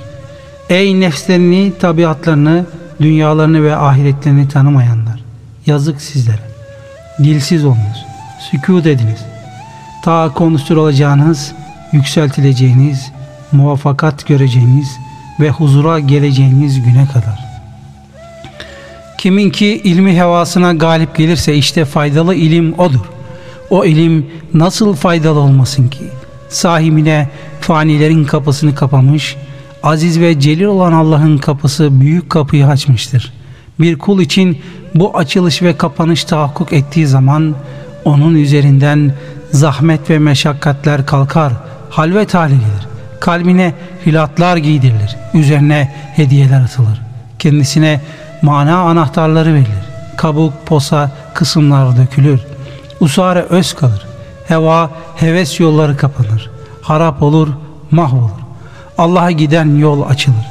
Ey 0.70 1.00
nefslerini, 1.00 1.74
tabiatlarını, 1.80 2.66
dünyalarını 3.02 3.64
ve 3.64 3.76
ahiretlerini 3.76 4.48
tanımayanlar! 4.48 5.20
Yazık 5.66 6.02
sizlere! 6.02 6.54
Dilsiz 7.20 7.66
olunuz, 7.66 8.06
sükut 8.52 8.86
ediniz. 8.86 9.26
Ta 10.04 10.30
konuşturulacağınız, 10.34 11.52
yükseltileceğiniz, 11.92 13.12
muvaffakat 13.54 14.28
göreceğiniz 14.28 14.98
ve 15.40 15.50
huzura 15.50 16.00
geleceğiniz 16.00 16.84
güne 16.84 17.08
kadar. 17.14 17.40
Kimin 19.18 19.50
ki 19.50 19.82
ilmi 19.84 20.18
hevasına 20.18 20.74
galip 20.74 21.16
gelirse 21.16 21.56
işte 21.56 21.86
faydalı 21.86 22.36
ilim 22.36 22.80
odur. 22.80 23.00
O 23.70 23.86
ilim 23.86 24.26
nasıl 24.54 24.96
faydalı 24.96 25.40
olmasın 25.40 25.88
ki? 25.88 26.04
Sahibine 26.50 27.30
fanilerin 27.62 28.24
kapısını 28.24 28.76
kapamış, 28.76 29.36
aziz 29.84 30.20
ve 30.20 30.40
celil 30.40 30.64
olan 30.64 30.92
Allah'ın 30.92 31.38
kapısı 31.38 32.02
büyük 32.02 32.30
kapıyı 32.30 32.68
açmıştır. 32.68 33.34
Bir 33.80 33.98
kul 33.98 34.22
için 34.22 34.58
bu 34.96 35.18
açılış 35.18 35.62
ve 35.62 35.78
kapanış 35.78 36.24
tahakkuk 36.24 36.74
ettiği 36.74 37.08
zaman 37.08 37.56
onun 38.06 38.36
üzerinden 38.36 39.14
zahmet 39.52 40.10
ve 40.10 40.20
meşakkatler 40.20 41.06
kalkar, 41.06 41.54
halvet 41.90 42.34
hale 42.34 42.54
gelir. 42.56 42.93
Kalbine 43.24 43.74
hilatlar 44.06 44.58
giydirilir, 44.58 45.16
üzerine 45.34 45.94
hediyeler 46.16 46.62
atılır. 46.62 47.02
Kendisine 47.40 48.02
mana 48.42 48.78
anahtarları 48.78 49.54
verilir. 49.54 49.86
Kabuk, 50.18 50.54
posa, 50.66 51.12
kısımlar 51.34 51.98
dökülür. 51.98 52.40
Usare 53.00 53.42
öz 53.42 53.74
kalır. 53.74 54.06
Heva, 54.48 54.90
heves 55.16 55.60
yolları 55.60 55.98
kapanır. 55.98 56.52
Harap 56.82 57.22
olur, 57.22 57.48
mahvolur. 57.92 58.30
Allah'a 58.98 59.32
giden 59.32 59.76
yol 59.76 60.02
açılır. 60.02 60.46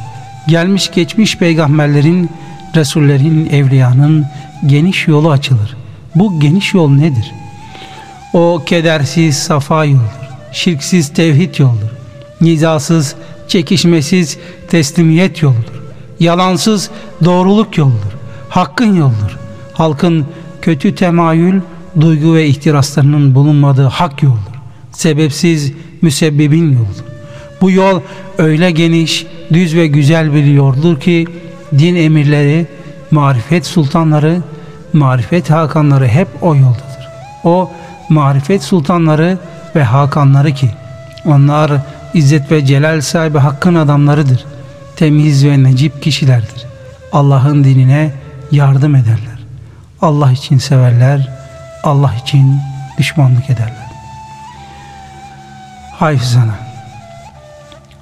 Gelmiş 0.49 0.91
geçmiş 0.91 1.39
peygamberlerin, 1.39 2.31
Resullerin, 2.75 3.49
evliyanın 3.51 4.27
geniş 4.67 5.09
yolu 5.09 5.31
açılır. 5.31 5.77
Bu 6.15 6.41
geniş 6.41 6.75
yol 6.75 6.91
nedir? 6.91 7.33
O 8.33 8.63
kedersiz 8.67 9.39
safa 9.39 9.85
yoldur. 9.85 10.29
Şirksiz 10.53 11.13
tevhid 11.13 11.59
yoldur. 11.59 12.02
Nizasız, 12.43 13.15
çekişmesiz 13.49 14.39
teslimiyet 14.69 15.43
yoludur. 15.43 15.83
Yalansız 16.21 16.91
doğruluk 17.25 17.79
yoludur. 17.79 18.13
Hakkın 18.49 18.97
yoldur. 18.97 19.39
Halkın 19.73 20.27
kötü 20.63 20.95
temayül, 20.95 21.61
duygu 22.01 22.35
ve 22.35 22.47
ihtiraslarının 22.47 23.35
bulunmadığı 23.35 23.87
hak 23.87 24.23
yoldur. 24.23 24.39
Sebepsiz 24.93 25.73
müsebbibin 26.03 26.73
yoludur. 26.73 27.05
Bu 27.61 27.71
yol 27.71 28.01
öyle 28.39 28.71
geniş, 28.71 29.27
düz 29.53 29.77
ve 29.77 29.87
güzel 29.87 30.35
bir 30.35 30.45
yoldur 30.45 31.01
ki 31.01 31.27
din 31.79 31.97
emirleri, 31.97 32.67
marifet 33.11 33.67
sultanları, 33.67 34.43
marifet 34.93 35.51
hakanları 35.51 36.07
hep 36.07 36.29
o 36.41 36.55
yoldadır. 36.55 37.09
O 37.45 37.71
marifet 38.09 38.63
sultanları 38.63 39.39
ve 39.77 39.83
hakanları 39.83 40.55
ki 40.55 40.71
onlar 41.27 41.73
izzet 42.15 42.51
ve 42.51 42.67
celal 42.67 43.01
sahibi 43.01 43.39
hakkın 43.39 43.75
adamlarıdır. 43.75 44.45
Temiz 44.97 45.47
ve 45.47 45.63
necip 45.63 46.03
kişilerdir. 46.03 46.67
Allah'ın 47.13 47.65
dinine 47.65 48.11
yardım 48.51 48.95
ederler. 48.95 49.39
Allah 50.03 50.33
için 50.33 50.59
severler, 50.59 51.29
Allah 51.85 52.15
için 52.25 52.61
düşmanlık 52.99 53.51
ederler. 53.51 53.93
Hafızana. 55.99 56.73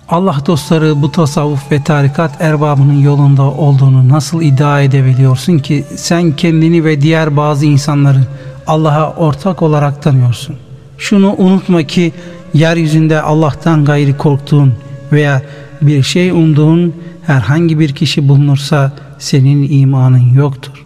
Allah 0.08 0.36
dostları 0.46 1.02
bu 1.02 1.12
tasavvuf 1.12 1.72
ve 1.72 1.82
tarikat 1.82 2.40
erbabının 2.40 3.00
yolunda 3.00 3.42
olduğunu 3.42 4.08
nasıl 4.08 4.42
iddia 4.42 4.80
edebiliyorsun 4.80 5.58
ki 5.58 5.84
sen 5.96 6.32
kendini 6.32 6.84
ve 6.84 7.00
diğer 7.00 7.36
bazı 7.36 7.66
insanları 7.66 8.20
Allah'a 8.66 9.12
ortak 9.12 9.62
olarak 9.62 10.02
tanıyorsun. 10.02 10.56
Şunu 10.98 11.34
unutma 11.38 11.82
ki 11.82 12.12
yeryüzünde 12.54 13.22
Allah'tan 13.22 13.84
gayri 13.84 14.16
korktuğun 14.16 14.74
veya 15.12 15.42
bir 15.82 16.02
şey 16.02 16.30
umduğun 16.30 16.94
herhangi 17.26 17.78
bir 17.78 17.92
kişi 17.94 18.28
bulunursa 18.28 18.92
senin 19.18 19.80
imanın 19.80 20.34
yoktur. 20.34 20.84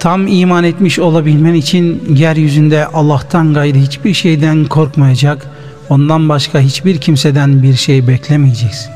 Tam 0.00 0.26
iman 0.26 0.64
etmiş 0.64 0.98
olabilmen 0.98 1.54
için 1.54 2.02
yeryüzünde 2.16 2.86
Allah'tan 2.86 3.54
gayri 3.54 3.80
hiçbir 3.80 4.14
şeyden 4.14 4.64
korkmayacak, 4.64 5.46
ondan 5.88 6.28
başka 6.28 6.60
hiçbir 6.60 6.98
kimseden 6.98 7.62
bir 7.62 7.74
şey 7.74 8.08
beklemeyeceksin. 8.08 8.90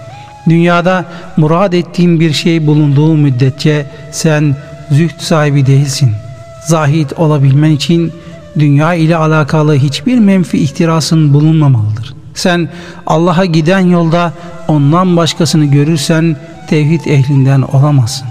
Dünyada 0.48 1.04
murad 1.36 1.72
ettiğin 1.72 2.20
bir 2.20 2.32
şey 2.32 2.66
bulunduğu 2.66 3.14
müddetçe 3.16 3.86
sen 4.12 4.56
züht 4.90 5.22
sahibi 5.22 5.66
değilsin. 5.66 6.10
Zahid 6.66 7.10
olabilmen 7.16 7.70
için 7.70 8.12
dünya 8.58 8.94
ile 8.94 9.16
alakalı 9.16 9.74
hiçbir 9.74 10.18
menfi 10.18 10.58
ihtirasın 10.58 11.34
bulunmamalıdır. 11.34 12.14
Sen 12.34 12.68
Allah'a 13.06 13.44
giden 13.44 13.80
yolda 13.80 14.32
ondan 14.68 15.16
başkasını 15.16 15.64
görürsen 15.64 16.36
tevhid 16.68 17.04
ehlinden 17.04 17.62
olamazsın. 17.62 18.26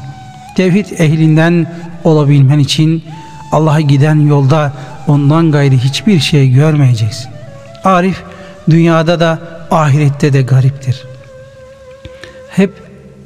Tevhid 0.57 0.85
ehlinden 0.99 1.67
olabilmen 2.03 2.59
için 2.59 3.03
Allah'a 3.51 3.81
giden 3.81 4.19
yolda 4.19 4.73
ondan 5.07 5.51
gayri 5.51 5.77
hiçbir 5.77 6.19
şey 6.19 6.51
görmeyeceksin. 6.51 7.31
Arif 7.83 8.23
dünyada 8.69 9.19
da 9.19 9.39
ahirette 9.71 10.33
de 10.33 10.41
gariptir. 10.41 11.03
Hep 12.49 12.73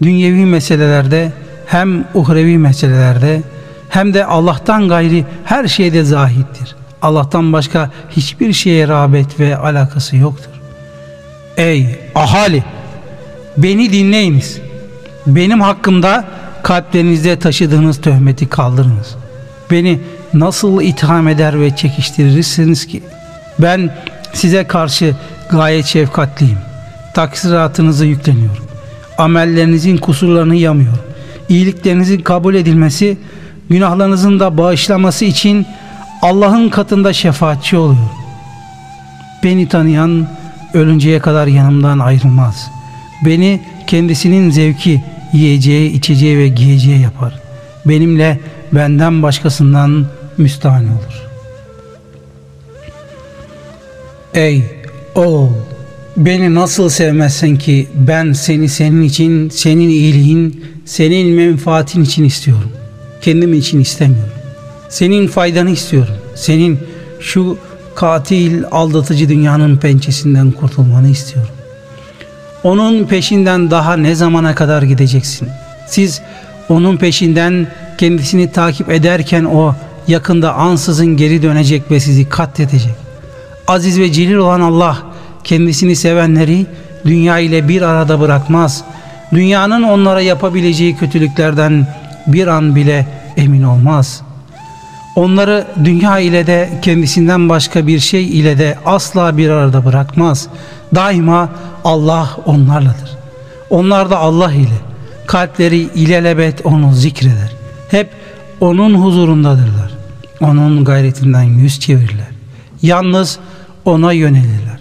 dünyevi 0.01 0.45
meselelerde 0.45 1.31
hem 1.65 2.05
uhrevi 2.13 2.57
meselelerde 2.57 3.41
hem 3.89 4.13
de 4.13 4.25
Allah'tan 4.25 4.87
gayri 4.87 5.25
her 5.45 5.67
şeyde 5.67 6.03
zahittir. 6.03 6.76
Allah'tan 7.01 7.53
başka 7.53 7.91
hiçbir 8.09 8.53
şeye 8.53 8.87
rağbet 8.87 9.39
ve 9.39 9.57
alakası 9.57 10.17
yoktur. 10.17 10.51
Ey 11.57 11.99
ahali! 12.15 12.63
Beni 13.57 13.93
dinleyiniz. 13.93 14.57
Benim 15.27 15.61
hakkımda 15.61 16.25
kalplerinizde 16.63 17.39
taşıdığınız 17.39 18.01
töhmeti 18.01 18.49
kaldırınız. 18.49 19.15
Beni 19.71 19.99
nasıl 20.33 20.81
itham 20.81 21.27
eder 21.27 21.61
ve 21.61 21.75
çekiştirirsiniz 21.75 22.87
ki? 22.87 23.03
Ben 23.59 23.97
size 24.33 24.63
karşı 24.63 25.15
gayet 25.49 25.85
şefkatliyim. 25.85 26.57
Taksiratınızı 27.13 28.05
yükleniyorum. 28.05 28.63
Amellerinizin 29.17 29.97
kusurlarını 29.97 30.55
yamıyorum. 30.55 30.99
İyiliklerinizin 31.49 32.19
kabul 32.19 32.55
edilmesi, 32.55 33.17
günahlarınızın 33.69 34.39
da 34.39 34.57
bağışlaması 34.57 35.25
için 35.25 35.65
Allah'ın 36.21 36.69
katında 36.69 37.13
şefaatçi 37.13 37.77
oluyor. 37.77 38.09
Beni 39.43 39.69
tanıyan 39.69 40.27
ölünceye 40.73 41.19
kadar 41.19 41.47
yanımdan 41.47 41.99
ayrılmaz. 41.99 42.71
Beni 43.25 43.61
kendisinin 43.87 44.51
zevki, 44.51 45.03
yiyeceği, 45.33 45.91
içeceği 45.91 46.37
ve 46.37 46.47
giyeceği 46.47 46.99
yapar. 47.01 47.39
Benimle 47.85 48.39
benden 48.71 49.23
başkasından 49.23 50.05
müstahane 50.37 50.89
olur. 50.91 51.27
Ey 54.33 54.63
oğul! 55.15 55.49
Beni 56.17 56.55
nasıl 56.55 56.89
sevmezsen 56.89 57.57
ki 57.57 57.87
ben 57.93 58.33
seni 58.33 58.69
senin 58.69 59.01
için, 59.01 59.49
senin 59.49 59.89
iyiliğin, 59.89 60.65
senin 60.85 61.27
menfaatin 61.27 62.03
için 62.03 62.23
istiyorum. 62.23 62.71
Kendim 63.21 63.53
için 63.53 63.79
istemiyorum. 63.79 64.36
Senin 64.89 65.27
faydanı 65.27 65.69
istiyorum. 65.69 66.15
Senin 66.35 66.79
şu 67.19 67.57
katil, 67.95 68.63
aldatıcı 68.71 69.29
dünyanın 69.29 69.77
pençesinden 69.77 70.51
kurtulmanı 70.51 71.09
istiyorum. 71.09 71.53
Onun 72.63 73.03
peşinden 73.03 73.71
daha 73.71 73.97
ne 73.97 74.15
zamana 74.15 74.55
kadar 74.55 74.81
gideceksin? 74.81 75.49
Siz 75.87 76.21
onun 76.69 76.97
peşinden 76.97 77.67
kendisini 77.97 78.51
takip 78.51 78.89
ederken 78.89 79.43
o 79.43 79.75
yakında 80.07 80.53
ansızın 80.53 81.17
geri 81.17 81.41
dönecek 81.41 81.91
ve 81.91 81.99
sizi 81.99 82.29
katledecek. 82.29 82.95
Aziz 83.67 83.99
ve 83.99 84.11
celil 84.11 84.35
olan 84.35 84.61
Allah 84.61 84.97
kendisini 85.43 85.95
sevenleri 85.95 86.65
dünya 87.05 87.39
ile 87.39 87.67
bir 87.67 87.81
arada 87.81 88.19
bırakmaz. 88.19 88.83
Dünyanın 89.33 89.83
onlara 89.83 90.21
yapabileceği 90.21 90.97
kötülüklerden 90.97 91.87
bir 92.27 92.47
an 92.47 92.75
bile 92.75 93.07
emin 93.37 93.63
olmaz. 93.63 94.21
Onları 95.17 95.67
dünya 95.83 96.19
ile 96.19 96.47
de 96.47 96.69
kendisinden 96.81 97.49
başka 97.49 97.87
bir 97.87 97.99
şey 97.99 98.39
ile 98.39 98.57
de 98.57 98.77
asla 98.85 99.37
bir 99.37 99.49
arada 99.49 99.85
bırakmaz. 99.85 100.47
Daima 100.95 101.49
Allah 101.83 102.29
onlarladır. 102.45 103.17
Onlar 103.69 104.09
da 104.09 104.17
Allah 104.17 104.51
ile 104.51 104.79
kalpleri 105.27 105.77
ilelebet 105.77 106.65
onu 106.65 106.93
zikreder. 106.93 107.51
Hep 107.91 108.09
onun 108.59 108.95
huzurundadırlar. 108.95 109.91
Onun 110.41 110.85
gayretinden 110.85 111.43
yüz 111.43 111.79
çevirirler. 111.79 112.27
Yalnız 112.81 113.39
ona 113.85 114.11
yönelirler. 114.11 114.79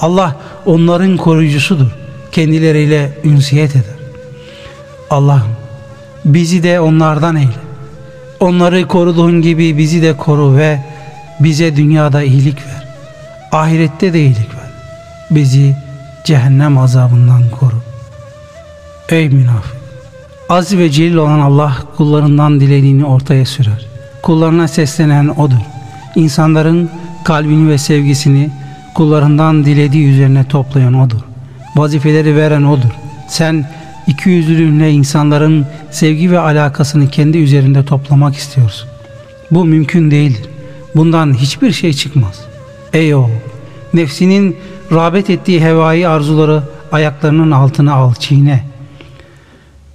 Allah 0.00 0.36
onların 0.66 1.16
koruyucusudur. 1.16 1.90
Kendileriyle 2.32 3.18
ünsiyet 3.24 3.70
eder. 3.70 3.98
Allah'ım 5.10 5.52
bizi 6.24 6.62
de 6.62 6.80
onlardan 6.80 7.36
eyle. 7.36 7.67
Onları 8.40 8.88
koruduğun 8.88 9.42
gibi 9.42 9.78
bizi 9.78 10.02
de 10.02 10.16
koru 10.16 10.56
ve 10.56 10.80
bize 11.40 11.76
dünyada 11.76 12.22
iyilik 12.22 12.66
ver. 12.66 12.88
Ahirette 13.52 14.12
de 14.12 14.20
iyilik 14.20 14.54
ver. 14.54 14.70
Bizi 15.30 15.76
cehennem 16.24 16.78
azabından 16.78 17.42
koru. 17.60 17.82
Ey 19.08 19.28
münafık! 19.28 19.76
Az 20.48 20.76
ve 20.76 20.90
celil 20.90 21.14
olan 21.14 21.40
Allah 21.40 21.76
kullarından 21.96 22.60
dilediğini 22.60 23.04
ortaya 23.04 23.46
sürer. 23.46 23.86
Kullarına 24.22 24.68
seslenen 24.68 25.28
O'dur. 25.28 25.60
İnsanların 26.14 26.90
kalbini 27.24 27.70
ve 27.70 27.78
sevgisini 27.78 28.50
kullarından 28.94 29.64
dilediği 29.64 30.08
üzerine 30.08 30.44
toplayan 30.44 30.94
O'dur. 30.94 31.20
Vazifeleri 31.76 32.36
veren 32.36 32.62
O'dur. 32.62 32.90
Sen 33.28 33.64
iki 34.08 34.30
yüzlülüğünle 34.30 34.90
insanların 34.90 35.66
sevgi 35.90 36.30
ve 36.30 36.38
alakasını 36.38 37.10
kendi 37.10 37.38
üzerinde 37.38 37.84
toplamak 37.84 38.34
istiyorsun. 38.34 38.88
Bu 39.50 39.64
mümkün 39.64 40.10
değildir. 40.10 40.50
Bundan 40.96 41.34
hiçbir 41.34 41.72
şey 41.72 41.92
çıkmaz. 41.92 42.40
Ey 42.92 43.14
oğul! 43.14 43.28
Nefsinin 43.94 44.56
rağbet 44.92 45.30
ettiği 45.30 45.60
hevai 45.60 46.08
arzuları 46.08 46.62
ayaklarının 46.92 47.50
altına 47.50 47.94
al, 47.94 48.14
çiğne. 48.14 48.64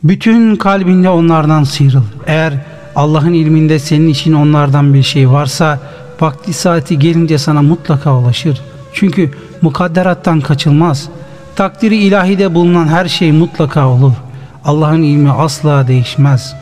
Bütün 0.04 0.56
kalbinde 0.56 1.10
onlardan 1.10 1.64
sıyrıl. 1.64 2.04
Eğer 2.28 2.54
Allah'ın 2.96 3.34
ilminde 3.34 3.80
senin 3.80 4.08
için 4.08 4.34
onlardan 4.34 4.94
bir 4.94 5.04
şey 5.04 5.30
varsa 5.30 5.80
vakti 6.22 6.54
saati 6.54 7.00
gelince 7.00 7.38
sana 7.38 7.62
mutlaka 7.62 8.18
ulaşır. 8.18 8.62
Çünkü 8.94 9.32
mukadderattan 9.62 10.42
kaçılmaz. 10.42 11.10
Takdiri 11.56 11.98
ilahide 11.98 12.56
bulunan 12.56 12.88
her 12.88 13.06
şey 13.08 13.32
mutlaka 13.32 13.88
olur. 13.88 14.14
Allah'ın 14.66 15.04
ilmi 15.04 15.32
asla 15.32 15.88
değişmez. 15.88 16.56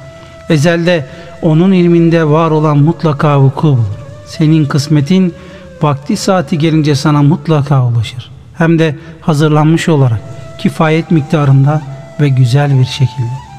Ezelde 0.50 1.06
onun 1.42 1.72
ilminde 1.72 2.30
var 2.30 2.52
olan 2.52 2.78
mutlaka 2.78 3.42
vuku 3.42 3.68
bulur. 3.68 4.02
Senin 4.26 4.66
kısmetin 4.66 5.34
vakti 5.82 6.18
saati 6.18 6.58
gelince 6.58 6.96
sana 6.96 7.24
mutlaka 7.24 7.86
ulaşır. 7.86 8.32
Hem 8.58 8.80
de 8.80 8.96
hazırlanmış 9.22 9.90
olarak 9.90 10.20
kifayet 10.60 11.12
miktarında 11.12 11.82
ve 12.20 12.30
güzel 12.30 12.80
bir 12.80 12.86
şekilde. 12.86 13.52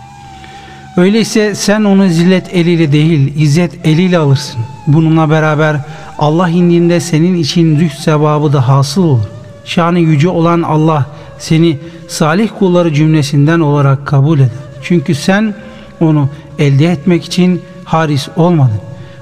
Öyleyse 0.96 1.54
sen 1.54 1.84
onu 1.84 2.08
zillet 2.08 2.54
eliyle 2.54 2.92
değil 2.92 3.32
izzet 3.36 3.86
eliyle 3.86 4.18
alırsın. 4.18 4.60
Bununla 4.86 5.30
beraber 5.30 5.76
Allah 6.18 6.48
indinde 6.48 7.00
senin 7.00 7.34
için 7.34 7.78
züht 7.78 7.92
sevabı 7.92 8.52
da 8.52 8.68
hasıl 8.68 9.02
olur. 9.02 9.24
Şanı 9.64 9.98
yüce 9.98 10.28
olan 10.28 10.62
Allah 10.62 11.06
seni 11.42 11.78
salih 12.08 12.48
kulları 12.58 12.94
cümlesinden 12.94 13.60
olarak 13.60 14.06
kabul 14.06 14.38
eder. 14.38 14.48
Çünkü 14.82 15.14
sen 15.14 15.54
onu 16.00 16.28
elde 16.58 16.86
etmek 16.86 17.24
için 17.24 17.62
haris 17.84 18.28
olmadın. 18.36 18.80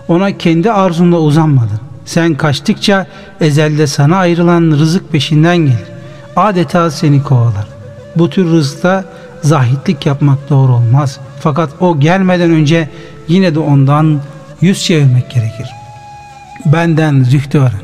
Ona 0.09 0.39
kendi 0.39 0.73
arzunla 0.73 1.19
uzanmadın. 1.19 1.81
Sen 2.05 2.35
kaçtıkça 2.35 3.07
ezelde 3.41 3.87
sana 3.87 4.17
ayrılan 4.17 4.63
rızık 4.71 5.13
peşinden 5.13 5.57
gelir. 5.57 5.89
Adeta 6.37 6.91
seni 6.91 7.23
kovalar. 7.23 7.67
Bu 8.17 8.31
tür 8.31 8.51
rızkta 8.51 9.05
zahitlik 9.43 10.07
yapmak 10.07 10.51
doğru 10.51 10.73
olmaz. 10.73 11.21
Fakat 11.41 11.71
o 11.81 12.01
gelmeden 12.01 12.51
önce 12.51 12.89
yine 13.29 13.55
de 13.55 13.59
ondan 13.59 14.21
yüz 14.61 14.85
çevirmek 14.85 15.31
gerekir. 15.31 15.71
Benden 16.67 17.23
zühdü 17.23 17.59
öğren. 17.59 17.81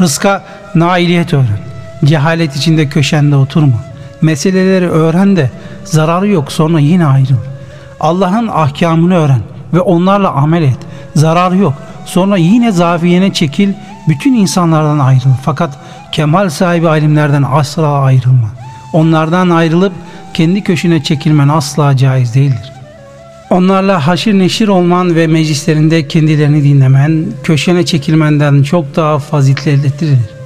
Rızka 0.00 0.44
nailiyet 0.74 1.34
öğren. 1.34 1.71
Cehalet 2.04 2.56
içinde 2.56 2.88
köşende 2.88 3.36
oturma. 3.36 3.84
Meseleleri 4.22 4.88
öğren 4.88 5.36
de 5.36 5.50
zararı 5.84 6.28
yok 6.28 6.52
sonra 6.52 6.80
yine 6.80 7.06
ayrıl. 7.06 7.36
Allah'ın 8.00 8.48
ahkamını 8.48 9.14
öğren 9.14 9.40
ve 9.74 9.80
onlarla 9.80 10.30
amel 10.30 10.62
et. 10.62 10.78
Zararı 11.16 11.56
yok. 11.56 11.74
Sonra 12.04 12.36
yine 12.36 12.72
zaviyene 12.72 13.32
çekil, 13.32 13.72
bütün 14.08 14.34
insanlardan 14.34 14.98
ayrıl. 14.98 15.30
Fakat 15.44 15.78
kemal 16.12 16.48
sahibi 16.48 16.88
alimlerden 16.88 17.44
asla 17.52 17.88
ayrılma. 17.88 18.48
Onlardan 18.92 19.50
ayrılıp 19.50 19.92
kendi 20.34 20.62
köşüne 20.62 21.02
çekilmen 21.02 21.48
asla 21.48 21.96
caiz 21.96 22.34
değildir. 22.34 22.72
Onlarla 23.50 24.06
haşir 24.06 24.38
neşir 24.38 24.68
olman 24.68 25.14
ve 25.14 25.26
meclislerinde 25.26 26.08
kendilerini 26.08 26.64
dinlemen, 26.64 27.24
köşene 27.44 27.86
çekilmenden 27.86 28.62
çok 28.62 28.96
daha 28.96 29.18
faziletlidir. 29.18 30.41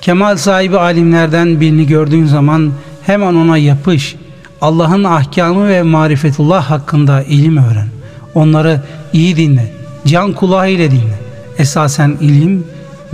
Kemal 0.00 0.36
sahibi 0.36 0.78
alimlerden 0.78 1.60
birini 1.60 1.86
gördüğün 1.86 2.26
zaman 2.26 2.72
hemen 3.02 3.34
ona 3.34 3.56
yapış. 3.56 4.16
Allah'ın 4.60 5.04
ahkamı 5.04 5.68
ve 5.68 5.82
marifetullah 5.82 6.70
hakkında 6.70 7.22
ilim 7.22 7.56
öğren. 7.56 7.88
Onları 8.34 8.80
iyi 9.12 9.36
dinle, 9.36 9.72
can 10.06 10.32
kulağı 10.32 10.70
ile 10.70 10.90
dinle. 10.90 11.18
Esasen 11.58 12.16
ilim, 12.20 12.64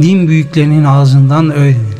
din 0.02 0.28
büyüklerinin 0.28 0.84
ağzından 0.84 1.50
öğrenilir. 1.50 1.96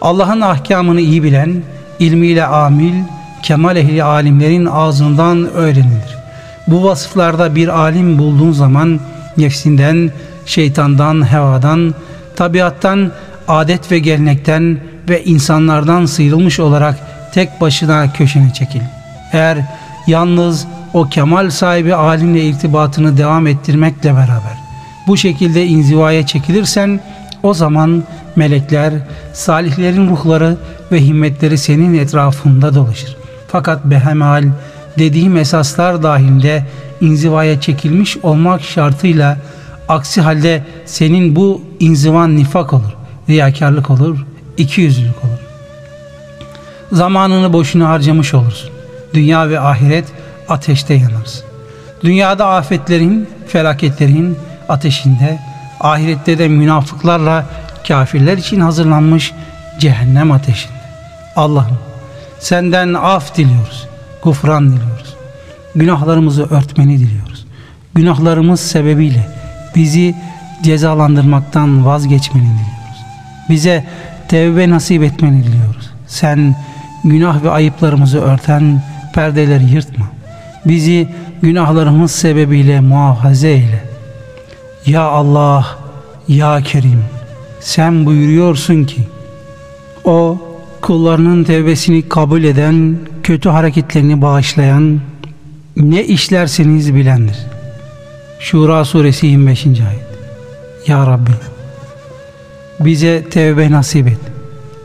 Allah'ın 0.00 0.40
ahkamını 0.40 1.00
iyi 1.00 1.22
bilen, 1.22 1.62
ilmiyle 1.98 2.46
amil, 2.46 2.94
kemal 3.42 3.76
ehli 3.76 4.02
alimlerin 4.02 4.66
ağzından 4.66 5.50
öğrenilir. 5.52 6.18
Bu 6.66 6.84
vasıflarda 6.84 7.54
bir 7.54 7.68
alim 7.68 8.18
bulduğun 8.18 8.52
zaman 8.52 9.00
nefsinden, 9.36 10.10
şeytandan, 10.46 11.32
hevadan, 11.32 11.94
tabiattan, 12.36 13.12
adet 13.48 13.92
ve 13.92 13.98
gelenekten 13.98 14.78
ve 15.08 15.24
insanlardan 15.24 16.06
sıyrılmış 16.06 16.60
olarak 16.60 16.98
tek 17.34 17.60
başına 17.60 18.12
köşene 18.12 18.52
çekil. 18.52 18.80
Eğer 19.32 19.58
yalnız 20.06 20.66
o 20.94 21.08
kemal 21.08 21.50
sahibi 21.50 21.94
alimle 21.94 22.40
irtibatını 22.44 23.16
devam 23.16 23.46
ettirmekle 23.46 24.14
beraber 24.14 24.58
bu 25.08 25.16
şekilde 25.16 25.66
inzivaya 25.66 26.26
çekilirsen 26.26 27.00
o 27.42 27.54
zaman 27.54 28.04
melekler, 28.36 28.92
salihlerin 29.32 30.10
ruhları 30.10 30.56
ve 30.92 31.00
himmetleri 31.00 31.58
senin 31.58 31.94
etrafında 31.94 32.74
dolaşır. 32.74 33.16
Fakat 33.48 33.84
behemal 33.84 34.44
dediğim 34.98 35.36
esaslar 35.36 36.02
dahilinde 36.02 36.66
inzivaya 37.00 37.60
çekilmiş 37.60 38.16
olmak 38.16 38.62
şartıyla 38.62 39.38
aksi 39.88 40.20
halde 40.20 40.64
senin 40.86 41.36
bu 41.36 41.62
inzivan 41.80 42.36
nifak 42.36 42.72
olur, 42.72 42.96
riyakarlık 43.28 43.90
olur, 43.90 44.26
ikiyüzlülük 44.56 45.24
olur. 45.24 45.38
Zamanını 46.92 47.52
boşuna 47.52 47.88
harcamış 47.88 48.34
olursun. 48.34 48.70
Dünya 49.14 49.48
ve 49.48 49.60
ahiret 49.60 50.04
ateşte 50.48 50.94
yanarsın. 50.94 51.44
Dünyada 52.02 52.48
afetlerin, 52.48 53.28
felaketlerin 53.48 54.38
ateşinde, 54.68 55.38
ahirette 55.80 56.38
de 56.38 56.48
münafıklarla 56.48 57.46
kafirler 57.88 58.38
için 58.38 58.60
hazırlanmış 58.60 59.32
cehennem 59.78 60.32
ateşinde. 60.32 60.78
Allah'ım 61.36 61.78
senden 62.38 62.94
af 62.94 63.36
diliyoruz, 63.36 63.88
gufran 64.22 64.66
diliyoruz. 64.72 65.16
Günahlarımızı 65.74 66.42
örtmeni 66.42 66.98
diliyoruz. 66.98 67.46
Günahlarımız 67.94 68.60
sebebiyle 68.60 69.28
bizi 69.76 70.14
cezalandırmaktan 70.62 71.86
vazgeçmeni 71.86 72.44
diliyoruz. 72.44 72.77
Bize 73.50 73.84
tevbe 74.28 74.70
nasip 74.70 75.02
etmeni 75.02 75.44
diliyoruz. 75.44 75.90
Sen 76.06 76.56
günah 77.04 77.42
ve 77.42 77.50
ayıplarımızı 77.50 78.20
örten 78.20 78.82
perdeleri 79.14 79.64
yırtma. 79.64 80.06
Bizi 80.66 81.08
günahlarımız 81.42 82.10
sebebiyle 82.10 82.80
muhafaza 82.80 83.46
eyle. 83.46 83.82
Ya 84.86 85.02
Allah, 85.02 85.66
Ya 86.28 86.60
Kerim, 86.62 87.04
sen 87.60 88.06
buyuruyorsun 88.06 88.84
ki, 88.84 89.02
o 90.04 90.38
kullarının 90.80 91.44
tevbesini 91.44 92.08
kabul 92.08 92.44
eden, 92.44 92.96
kötü 93.22 93.48
hareketlerini 93.48 94.22
bağışlayan, 94.22 95.00
ne 95.76 96.04
işlerseniz 96.04 96.94
bilendir. 96.94 97.36
Şura 98.40 98.84
suresi 98.84 99.26
25. 99.26 99.66
ayet. 99.66 100.08
Ya 100.86 101.06
Rabbi, 101.06 101.30
bize 102.80 103.24
tevbe 103.30 103.70
nasip 103.70 104.08
et. 104.08 104.20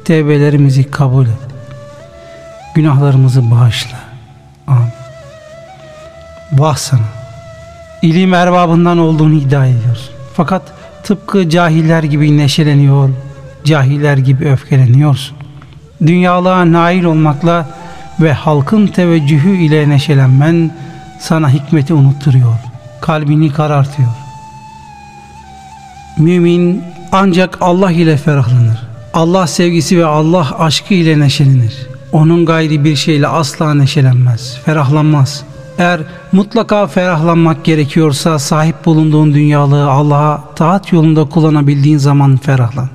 Tevbelerimizi 0.05 0.83
kabul 0.91 1.25
et. 1.25 1.53
Günahlarımızı 2.75 3.51
bağışla. 3.51 3.97
Amin. 4.67 4.89
Vah 6.53 6.77
sana. 6.77 7.01
İlim 8.01 8.33
erbabından 8.33 8.97
olduğunu 8.97 9.33
iddia 9.33 9.65
ediyorsun. 9.65 10.13
Fakat 10.33 10.61
tıpkı 11.03 11.49
cahiller 11.49 12.03
gibi 12.03 12.37
neşeleniyor, 12.37 13.09
cahiller 13.63 14.17
gibi 14.17 14.45
öfkeleniyorsun. 14.45 15.37
Dünyalığa 16.05 16.71
nail 16.71 17.03
olmakla 17.03 17.69
ve 18.19 18.33
halkın 18.33 18.87
teveccühü 18.87 19.57
ile 19.57 19.89
neşelenmen 19.89 20.71
sana 21.19 21.49
hikmeti 21.49 21.93
unutturuyor, 21.93 22.55
kalbini 23.01 23.51
karartıyor. 23.51 24.09
Mümin 26.17 26.83
ancak 27.13 27.57
Allah 27.61 27.91
ile 27.91 28.17
ferahlanır. 28.17 28.77
Allah 29.13 29.47
sevgisi 29.47 29.97
ve 29.97 30.05
Allah 30.05 30.59
aşkı 30.59 30.93
ile 30.93 31.19
neşelenir. 31.19 31.87
Onun 32.11 32.45
gayri 32.45 32.83
bir 32.83 32.95
şeyle 32.95 33.27
asla 33.27 33.73
neşelenmez, 33.73 34.57
ferahlanmaz. 34.65 35.43
Eğer 35.77 35.99
mutlaka 36.31 36.87
ferahlanmak 36.87 37.63
gerekiyorsa 37.63 38.39
sahip 38.39 38.85
bulunduğun 38.85 39.33
dünyalığı 39.33 39.89
Allah'a 39.89 40.43
taat 40.55 40.93
yolunda 40.93 41.25
kullanabildiğin 41.25 41.97
zaman 41.97 42.37
ferahlan. 42.37 42.89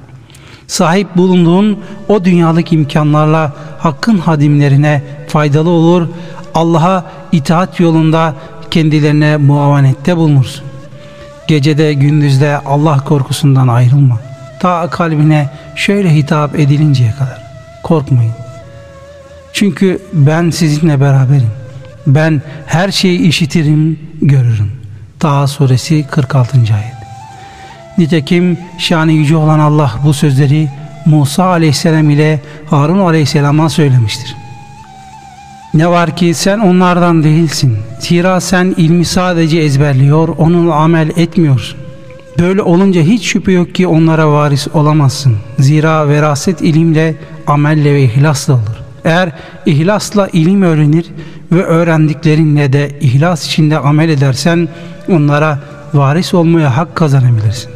Sahip 0.67 1.17
bulunduğun 1.17 1.79
o 2.09 2.25
dünyalık 2.25 2.73
imkanlarla 2.73 3.53
hakkın 3.79 4.19
hadimlerine 4.19 5.03
faydalı 5.29 5.71
olur, 5.71 6.09
Allah'a 6.55 7.05
itaat 7.33 7.81
yolunda 7.81 8.35
kendilerine 8.71 9.37
muavenette 9.37 10.17
bulunursun. 10.17 10.68
Gecede 11.49 11.95
gündüzde 11.95 12.59
Allah 12.59 12.97
korkusundan 12.97 13.69
ayrılma. 13.69 14.21
Ta 14.61 14.91
kalbine 14.91 15.49
şöyle 15.77 16.15
hitap 16.15 16.59
edilinceye 16.59 17.11
kadar. 17.11 17.43
Korkmayın. 17.83 18.33
Çünkü 19.53 20.03
ben 20.13 20.51
sizinle 20.51 21.01
beraberim. 21.01 21.51
Ben 22.07 22.43
her 22.67 22.91
şeyi 22.91 23.21
işitirim, 23.21 24.01
görürüm. 24.23 24.73
Taha 25.19 25.47
suresi 25.47 26.07
46. 26.11 26.57
ayet. 26.57 26.95
Nitekim 27.99 28.59
şanı 28.79 29.13
yüce 29.13 29.37
olan 29.37 29.59
Allah 29.59 29.95
bu 30.05 30.15
sözleri 30.15 30.69
Musa 31.07 31.45
aleyhisselam 31.45 32.11
ile 32.11 32.41
Harun 32.71 32.99
aleyhisselama 32.99 33.71
söylemiştir. 33.71 34.37
Ne 35.75 35.91
var 35.91 36.17
ki 36.17 36.35
sen 36.35 36.59
onlardan 36.59 37.25
değilsin. 37.25 37.77
Zira 38.01 38.41
sen 38.41 38.75
ilmi 38.77 39.05
sadece 39.05 39.59
ezberliyor, 39.59 40.29
onunla 40.29 40.75
amel 40.75 41.11
etmiyorsun. 41.17 41.79
Böyle 42.39 42.63
olunca 42.63 43.03
hiç 43.03 43.27
şüphe 43.27 43.53
yok 43.53 43.75
ki 43.75 43.87
onlara 43.87 44.33
varis 44.33 44.69
olamazsın. 44.75 45.37
Zira 45.59 46.09
veraset 46.09 46.61
ilimle, 46.61 47.15
amelle 47.47 47.95
ve 47.95 48.03
ihlasla 48.03 48.55
olur. 48.55 48.79
Eğer 49.05 49.33
ihlasla 49.67 50.29
ilim 50.33 50.63
öğrenir 50.63 51.07
ve 51.53 51.65
öğrendiklerinle 51.65 52.73
de 52.73 52.91
ihlas 53.01 53.47
içinde 53.47 53.79
amel 53.79 54.09
edersen 54.09 54.69
onlara 55.09 55.59
varis 55.95 56.35
olmaya 56.35 56.77
hak 56.77 56.97
kazanabilirsin. 56.97 57.71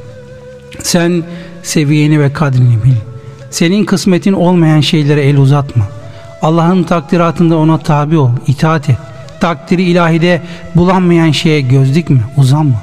Sen 0.82 1.22
seviyeni 1.62 2.20
ve 2.20 2.32
kadrini 2.32 2.84
bil. 2.84 2.94
Senin 3.50 3.84
kısmetin 3.84 4.32
olmayan 4.32 4.80
şeylere 4.80 5.22
el 5.22 5.36
uzatma. 5.36 5.84
Allah'ın 6.42 6.82
takdiratında 6.82 7.56
ona 7.56 7.78
tabi 7.78 8.18
ol, 8.18 8.30
itaat 8.46 8.90
et. 8.90 8.96
Takdiri 9.40 9.82
ilahide 9.82 10.42
bulanmayan 10.76 11.30
şeye 11.30 11.60
göz 11.60 11.94
dikme, 11.94 12.20
uzanma. 12.36 12.82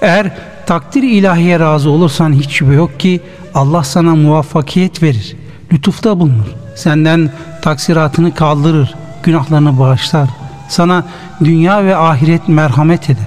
Eğer 0.00 0.30
takdir 0.66 1.02
ilahiye 1.02 1.60
razı 1.60 1.90
olursan 1.90 2.32
hiç 2.32 2.50
şüphe 2.50 2.72
yok 2.72 3.00
ki 3.00 3.20
Allah 3.54 3.84
sana 3.84 4.14
muvaffakiyet 4.14 5.02
verir. 5.02 5.36
Lütufta 5.72 6.20
bulunur. 6.20 6.46
Senden 6.76 7.30
taksiratını 7.62 8.34
kaldırır, 8.34 8.94
günahlarını 9.22 9.78
bağışlar. 9.78 10.28
Sana 10.68 11.04
dünya 11.44 11.84
ve 11.84 11.96
ahiret 11.96 12.48
merhamet 12.48 13.10
eder. 13.10 13.26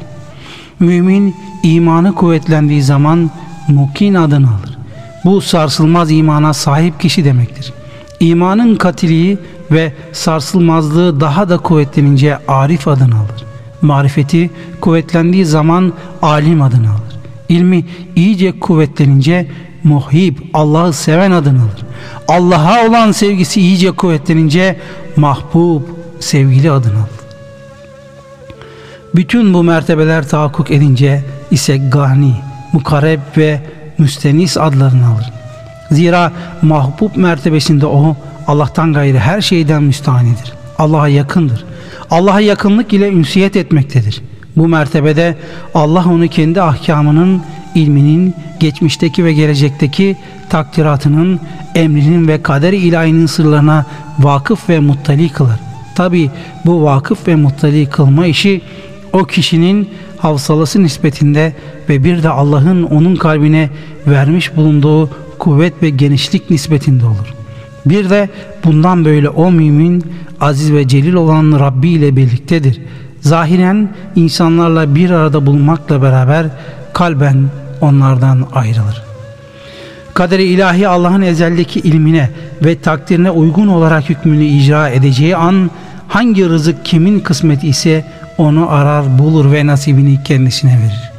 Mümin 0.80 1.36
imanı 1.64 2.16
kuvvetlendiği 2.16 2.84
zaman 2.84 3.32
mukin 3.68 4.14
adını 4.14 4.48
alır. 4.48 4.78
Bu 5.26 5.42
sarsılmaz 5.42 6.12
imana 6.12 6.54
sahip 6.54 7.00
kişi 7.00 7.26
demektir. 7.26 7.74
İmanın 8.20 8.76
katiliği 8.76 9.38
ve 9.72 9.94
sarsılmazlığı 10.14 11.20
daha 11.20 11.50
da 11.50 11.58
kuvvetlenince 11.58 12.38
arif 12.48 12.88
adını 12.88 13.16
alır. 13.16 13.46
Marifeti 13.82 14.50
kuvvetlendiği 14.82 15.46
zaman 15.46 15.94
alim 16.22 16.62
adını 16.62 16.90
alır. 16.90 17.18
İlmi 17.50 17.86
iyice 18.16 18.60
kuvvetlenince 18.60 19.48
muhib, 19.84 20.38
Allah'ı 20.54 20.94
seven 20.94 21.32
adını 21.32 21.62
alır. 21.62 21.86
Allah'a 22.28 22.88
olan 22.88 23.12
sevgisi 23.12 23.62
iyice 23.62 23.92
kuvvetlenince 23.92 24.80
mahbub, 25.16 25.82
sevgili 26.20 26.72
adını 26.72 26.98
alır. 26.98 27.18
Bütün 29.16 29.54
bu 29.54 29.64
mertebeler 29.64 30.28
tahakkuk 30.28 30.72
edince 30.72 31.24
ise 31.52 31.78
gani, 31.78 32.34
mukareb 32.74 33.20
ve 33.38 33.62
müstenis 33.98 34.58
adlarını 34.58 35.08
alır. 35.08 35.37
Zira 35.92 36.32
mahbub 36.62 37.16
mertebesinde 37.16 37.86
o 37.86 38.16
Allah'tan 38.48 38.94
gayrı 38.94 39.18
her 39.18 39.42
şeyden 39.42 39.84
müstahanidir. 39.84 40.54
Allah'a 40.78 41.08
yakındır. 41.08 41.66
Allah'a 42.12 42.42
yakınlık 42.42 42.94
ile 42.94 43.10
ünsiyet 43.10 43.56
etmektedir. 43.56 44.22
Bu 44.58 44.68
mertebede 44.68 45.36
Allah 45.74 46.06
onu 46.10 46.28
kendi 46.28 46.62
ahkamının, 46.62 47.42
ilminin, 47.76 48.36
geçmişteki 48.60 49.26
ve 49.26 49.34
gelecekteki 49.34 50.18
takdiratının, 50.50 51.40
emrinin 51.76 52.28
ve 52.28 52.42
kader 52.42 52.74
ilahinin 52.74 53.26
sırlarına 53.26 53.86
vakıf 54.20 54.70
ve 54.70 54.80
muttali 54.80 55.30
kılar. 55.30 55.60
Tabi 55.96 56.32
bu 56.66 56.84
vakıf 56.84 57.28
ve 57.28 57.36
muttali 57.36 57.86
kılma 57.86 58.26
işi 58.26 58.62
o 59.14 59.24
kişinin 59.24 59.90
havsalası 60.18 60.84
nispetinde 60.84 61.54
ve 61.90 62.04
bir 62.04 62.24
de 62.24 62.30
Allah'ın 62.30 62.84
onun 62.84 63.16
kalbine 63.16 63.70
vermiş 64.08 64.56
bulunduğu 64.56 65.10
kuvvet 65.40 65.84
ve 65.84 65.90
genişlik 65.90 66.50
nispetinde 66.50 67.06
olur. 67.06 67.34
Bir 67.86 68.10
de 68.10 68.30
bundan 68.64 69.06
böyle 69.06 69.30
o 69.30 69.52
mümin 69.52 70.04
aziz 70.42 70.74
ve 70.74 70.88
celil 70.88 71.14
olan 71.14 71.60
Rabbi 71.60 71.90
ile 71.90 72.16
birliktedir. 72.16 72.82
Zahiren 73.22 73.90
insanlarla 74.16 74.96
bir 74.96 75.10
arada 75.10 75.46
bulunmakla 75.46 76.02
beraber 76.02 76.46
kalben 76.94 77.50
onlardan 77.82 78.48
ayrılır. 78.54 79.02
Kaderi 80.14 80.44
ilahi 80.44 80.88
Allah'ın 80.88 81.22
ezeldeki 81.22 81.80
ilmine 81.80 82.30
ve 82.64 82.80
takdirine 82.80 83.32
uygun 83.32 83.68
olarak 83.68 84.10
hükmünü 84.10 84.46
icra 84.46 84.90
edeceği 84.90 85.36
an 85.36 85.72
hangi 86.08 86.50
rızık 86.50 86.86
kimin 86.86 87.20
kısmeti 87.20 87.68
ise 87.68 88.06
onu 88.38 88.72
arar 88.72 89.20
bulur 89.20 89.52
ve 89.52 89.68
nasibini 89.68 90.24
kendisine 90.24 90.72
verir. 90.72 91.17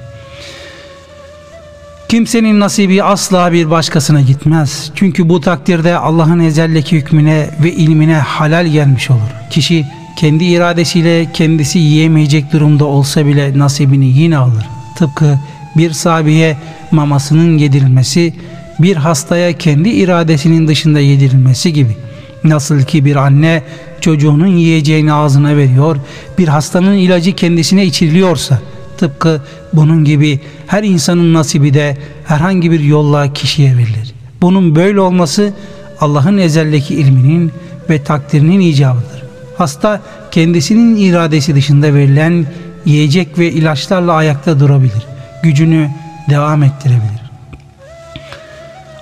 Kimsenin 2.08 2.60
nasibi 2.60 3.02
asla 3.02 3.52
bir 3.52 3.70
başkasına 3.70 4.20
gitmez. 4.20 4.90
Çünkü 4.94 5.28
bu 5.28 5.40
takdirde 5.40 5.96
Allah'ın 5.96 6.40
ezeldeki 6.40 6.96
hükmüne 6.96 7.50
ve 7.62 7.72
ilmine 7.72 8.14
halal 8.14 8.66
gelmiş 8.66 9.10
olur. 9.10 9.30
Kişi 9.50 9.86
kendi 10.16 10.44
iradesiyle 10.44 11.32
kendisi 11.32 11.78
yiyemeyecek 11.78 12.52
durumda 12.52 12.84
olsa 12.84 13.26
bile 13.26 13.58
nasibini 13.58 14.06
yine 14.06 14.36
alır. 14.36 14.68
Tıpkı 14.98 15.38
bir 15.76 15.90
sabiye 15.90 16.56
mamasının 16.90 17.58
yedirilmesi, 17.58 18.34
bir 18.78 18.96
hastaya 18.96 19.52
kendi 19.58 19.88
iradesinin 19.88 20.68
dışında 20.68 21.00
yedirilmesi 21.00 21.72
gibi. 21.72 21.96
Nasıl 22.44 22.82
ki 22.82 23.04
bir 23.04 23.16
anne 23.16 23.62
çocuğunun 24.00 24.56
yiyeceğini 24.56 25.12
ağzına 25.12 25.56
veriyor, 25.56 25.96
bir 26.38 26.48
hastanın 26.48 26.94
ilacı 26.94 27.32
kendisine 27.32 27.84
içiriliyorsa, 27.84 28.58
tıpkı 28.98 29.40
bunun 29.72 30.04
gibi 30.04 30.40
her 30.66 30.82
insanın 30.82 31.34
nasibi 31.34 31.74
de 31.74 31.96
herhangi 32.24 32.70
bir 32.70 32.80
yolla 32.80 33.32
kişiye 33.32 33.76
verilir. 33.76 34.14
Bunun 34.42 34.76
böyle 34.76 35.00
olması 35.00 35.52
Allah'ın 36.00 36.38
ezeldeki 36.38 36.94
ilminin 36.94 37.52
ve 37.90 38.02
takdirinin 38.02 38.60
icabıdır. 38.60 39.22
Hasta 39.58 40.00
kendisinin 40.30 40.96
iradesi 40.96 41.54
dışında 41.54 41.94
verilen 41.94 42.46
yiyecek 42.84 43.38
ve 43.38 43.52
ilaçlarla 43.52 44.12
ayakta 44.12 44.60
durabilir. 44.60 45.06
Gücünü 45.42 45.90
devam 46.30 46.62
ettirebilir. 46.62 47.28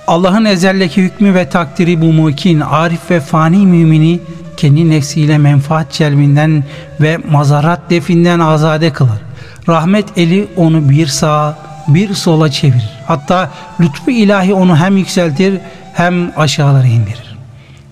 Allah'ın 0.07 0.45
ezeldeki 0.45 1.01
hükmü 1.01 1.33
ve 1.33 1.49
takdiri 1.49 2.01
bu 2.01 2.13
mukin, 2.13 2.59
arif 2.59 3.11
ve 3.11 3.19
fani 3.19 3.57
mümini 3.57 4.19
kendi 4.57 4.89
nefsiyle 4.89 5.37
menfaat 5.37 5.91
celbinden 5.91 6.63
ve 7.01 7.17
mazarat 7.31 7.89
definden 7.89 8.39
azade 8.39 8.93
kılar. 8.93 9.26
Rahmet 9.69 10.17
eli 10.17 10.47
onu 10.57 10.89
bir 10.89 11.07
sağa 11.07 11.57
bir 11.87 12.13
sola 12.13 12.51
çevirir. 12.51 12.89
Hatta 13.07 13.51
lütfu 13.79 14.11
ilahi 14.11 14.53
onu 14.53 14.77
hem 14.77 14.97
yükseltir 14.97 15.59
hem 15.93 16.31
aşağılara 16.37 16.87
indirir. 16.87 17.37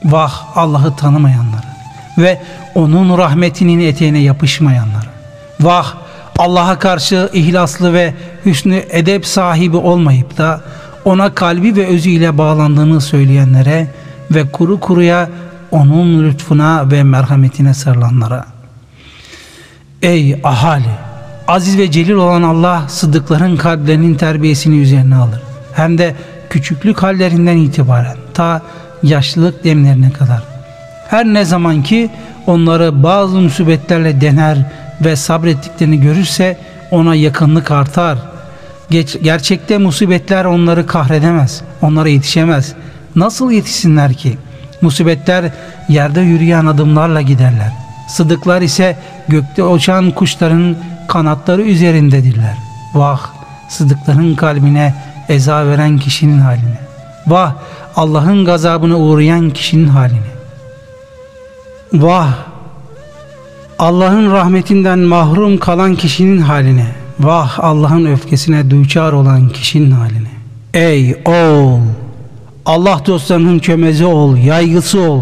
Vah 0.05 0.57
Allah'ı 0.57 0.95
tanımayanları 0.95 1.65
ve 2.17 2.41
onun 2.75 3.17
rahmetinin 3.17 3.79
eteğine 3.79 4.19
yapışmayanları. 4.19 5.07
Vah 5.59 5.93
Allah'a 6.37 6.79
karşı 6.79 7.29
ihlaslı 7.33 7.93
ve 7.93 8.13
hüsnü 8.45 8.83
edep 8.89 9.25
sahibi 9.25 9.77
olmayıp 9.77 10.37
da 10.37 10.61
ona 11.05 11.35
kalbi 11.35 11.75
ve 11.75 11.87
özüyle 11.87 12.37
bağlandığını 12.37 13.01
söyleyenlere 13.01 13.87
ve 14.31 14.51
kuru 14.51 14.79
kuruya 14.79 15.29
onun 15.71 16.23
lütfuna 16.23 16.91
ve 16.91 17.03
merhametine 17.03 17.73
sarılanlara. 17.73 18.45
Ey 20.01 20.39
ahali! 20.43 21.04
Aziz 21.47 21.77
ve 21.77 21.91
celil 21.91 22.11
olan 22.11 22.43
Allah 22.43 22.83
sıddıkların 22.87 23.57
kalplerinin 23.57 24.15
terbiyesini 24.15 24.77
üzerine 24.77 25.15
alır. 25.15 25.41
Hem 25.73 25.97
de 25.97 26.15
küçüklük 26.49 27.03
hallerinden 27.03 27.57
itibaren 27.57 28.17
ta 28.33 28.61
yaşlılık 29.03 29.63
demlerine 29.63 30.11
kadar. 30.11 30.43
Her 31.07 31.25
ne 31.25 31.45
zaman 31.45 31.83
ki 31.83 32.09
onları 32.47 33.03
bazı 33.03 33.35
musibetlerle 33.37 34.21
dener 34.21 34.57
ve 35.01 35.15
sabrettiklerini 35.15 36.01
görürse 36.01 36.57
ona 36.91 37.15
yakınlık 37.15 37.71
artar. 37.71 38.17
Gerçekte 39.23 39.77
musibetler 39.77 40.45
onları 40.45 40.87
kahredemez, 40.87 41.61
onlara 41.81 42.09
yetişemez. 42.09 42.73
Nasıl 43.15 43.51
yetişsinler 43.51 44.13
ki? 44.13 44.37
Musibetler 44.81 45.51
yerde 45.89 46.21
yürüyen 46.21 46.65
adımlarla 46.65 47.21
giderler. 47.21 47.71
Sıdıklar 48.09 48.61
ise 48.61 48.97
gökte 49.27 49.63
uçan 49.63 50.11
kuşların 50.11 50.75
kanatları 51.07 51.61
üzerindedirler. 51.61 52.57
Vah 52.93 53.19
sıdıkların 53.69 54.35
kalbine 54.35 54.93
eza 55.29 55.67
veren 55.67 55.97
kişinin 55.97 56.39
haline. 56.39 56.79
Vah 57.27 57.53
Allah'ın 57.95 58.45
gazabına 58.45 58.97
uğrayan 58.97 59.49
kişinin 59.49 59.87
haline. 59.87 60.35
Vah 61.93 62.33
Allah'ın 63.79 64.31
rahmetinden 64.31 64.99
mahrum 64.99 65.57
kalan 65.57 65.95
kişinin 65.95 66.41
haline. 66.41 66.85
Vah 67.19 67.59
Allah'ın 67.59 68.05
öfkesine 68.05 68.69
duçar 68.69 69.13
olan 69.13 69.49
kişinin 69.49 69.91
haline. 69.91 70.29
Ey 70.73 71.15
oğul! 71.25 71.79
Allah 72.65 73.01
dostlarının 73.05 73.59
çömezi 73.59 74.05
ol, 74.05 74.37
yaygısı 74.37 74.99
ol. 74.99 75.21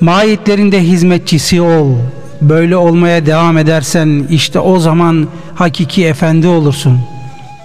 Mahiyetlerinde 0.00 0.82
hizmetçisi 0.82 1.60
ol. 1.60 1.92
Böyle 2.40 2.76
olmaya 2.76 3.26
devam 3.26 3.58
edersen 3.58 4.26
işte 4.30 4.60
o 4.60 4.78
zaman 4.78 5.28
hakiki 5.54 6.06
efendi 6.06 6.48
olursun. 6.48 7.00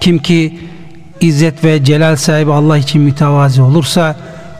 Kim 0.00 0.18
ki 0.18 0.58
İzzet 1.20 1.64
ve 1.64 1.84
celal 1.84 2.16
sahibi 2.16 2.52
Allah 2.52 2.78
için 2.78 3.02
mütevazi 3.02 3.62
olursa, 3.62 4.16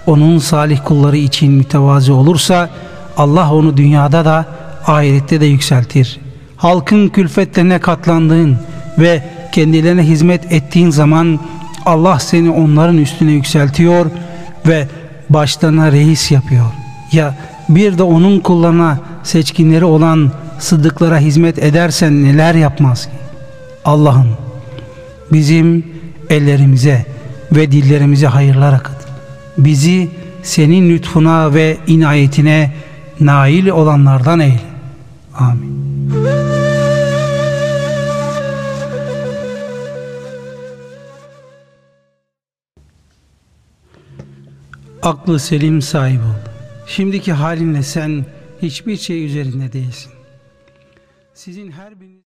onun 0.07 0.39
salih 0.39 0.79
kulları 0.85 1.17
için 1.17 1.53
mütevazi 1.53 2.13
olursa, 2.13 2.71
Allah 3.17 3.55
onu 3.55 3.77
dünyada 3.77 4.25
da 4.25 4.47
ahirette 4.87 5.41
de 5.41 5.47
yükseltir. 5.47 6.19
Halkın 6.57 7.09
külfetlerine 7.09 7.79
katlandığın 7.79 8.57
ve 8.99 9.23
kendilerine 9.53 10.03
hizmet 10.03 10.53
ettiğin 10.53 10.91
zaman 10.91 11.41
Allah 11.87 12.19
seni 12.19 12.51
onların 12.51 12.99
üstüne 12.99 13.31
yükseltiyor 13.31 14.07
ve 14.67 14.89
başlarına 15.31 15.93
reis 15.93 16.31
yapıyor. 16.31 16.67
Ya 17.13 17.35
bir 17.69 17.99
de 17.99 18.03
onun 18.03 18.41
kullarına 18.41 18.99
seçkinleri 19.23 19.85
olan 19.85 20.33
sıddıklara 20.59 21.19
hizmet 21.19 21.59
edersen 21.59 22.25
neler 22.25 22.55
yapmaz 22.55 23.05
ki? 23.05 23.13
Allah'ım 23.85 24.37
bizim 25.33 25.87
ellerimize 26.31 27.07
ve 27.53 27.73
dillerimize 27.73 28.27
hayırlar 28.27 28.73
akıt. 28.73 28.97
Bizi 29.59 30.09
senin 30.43 30.91
lütfuna 30.91 31.55
ve 31.55 31.77
inayetine 31.87 32.73
nail 33.21 33.69
olanlardan 33.69 34.41
eyle. 34.41 34.61
Amin. 35.35 35.81
Aklı 45.03 45.41
selim 45.41 45.83
sahip 45.83 46.21
ol. 46.21 46.51
Şimdiki 46.87 47.33
halinle 47.33 47.83
sen 47.83 48.25
hiçbir 48.63 48.97
şey 48.97 49.25
üzerinde 49.25 49.73
değilsin. 49.73 50.13
Sizin 51.35 51.71
her 51.71 52.01
biriniz 52.01 52.20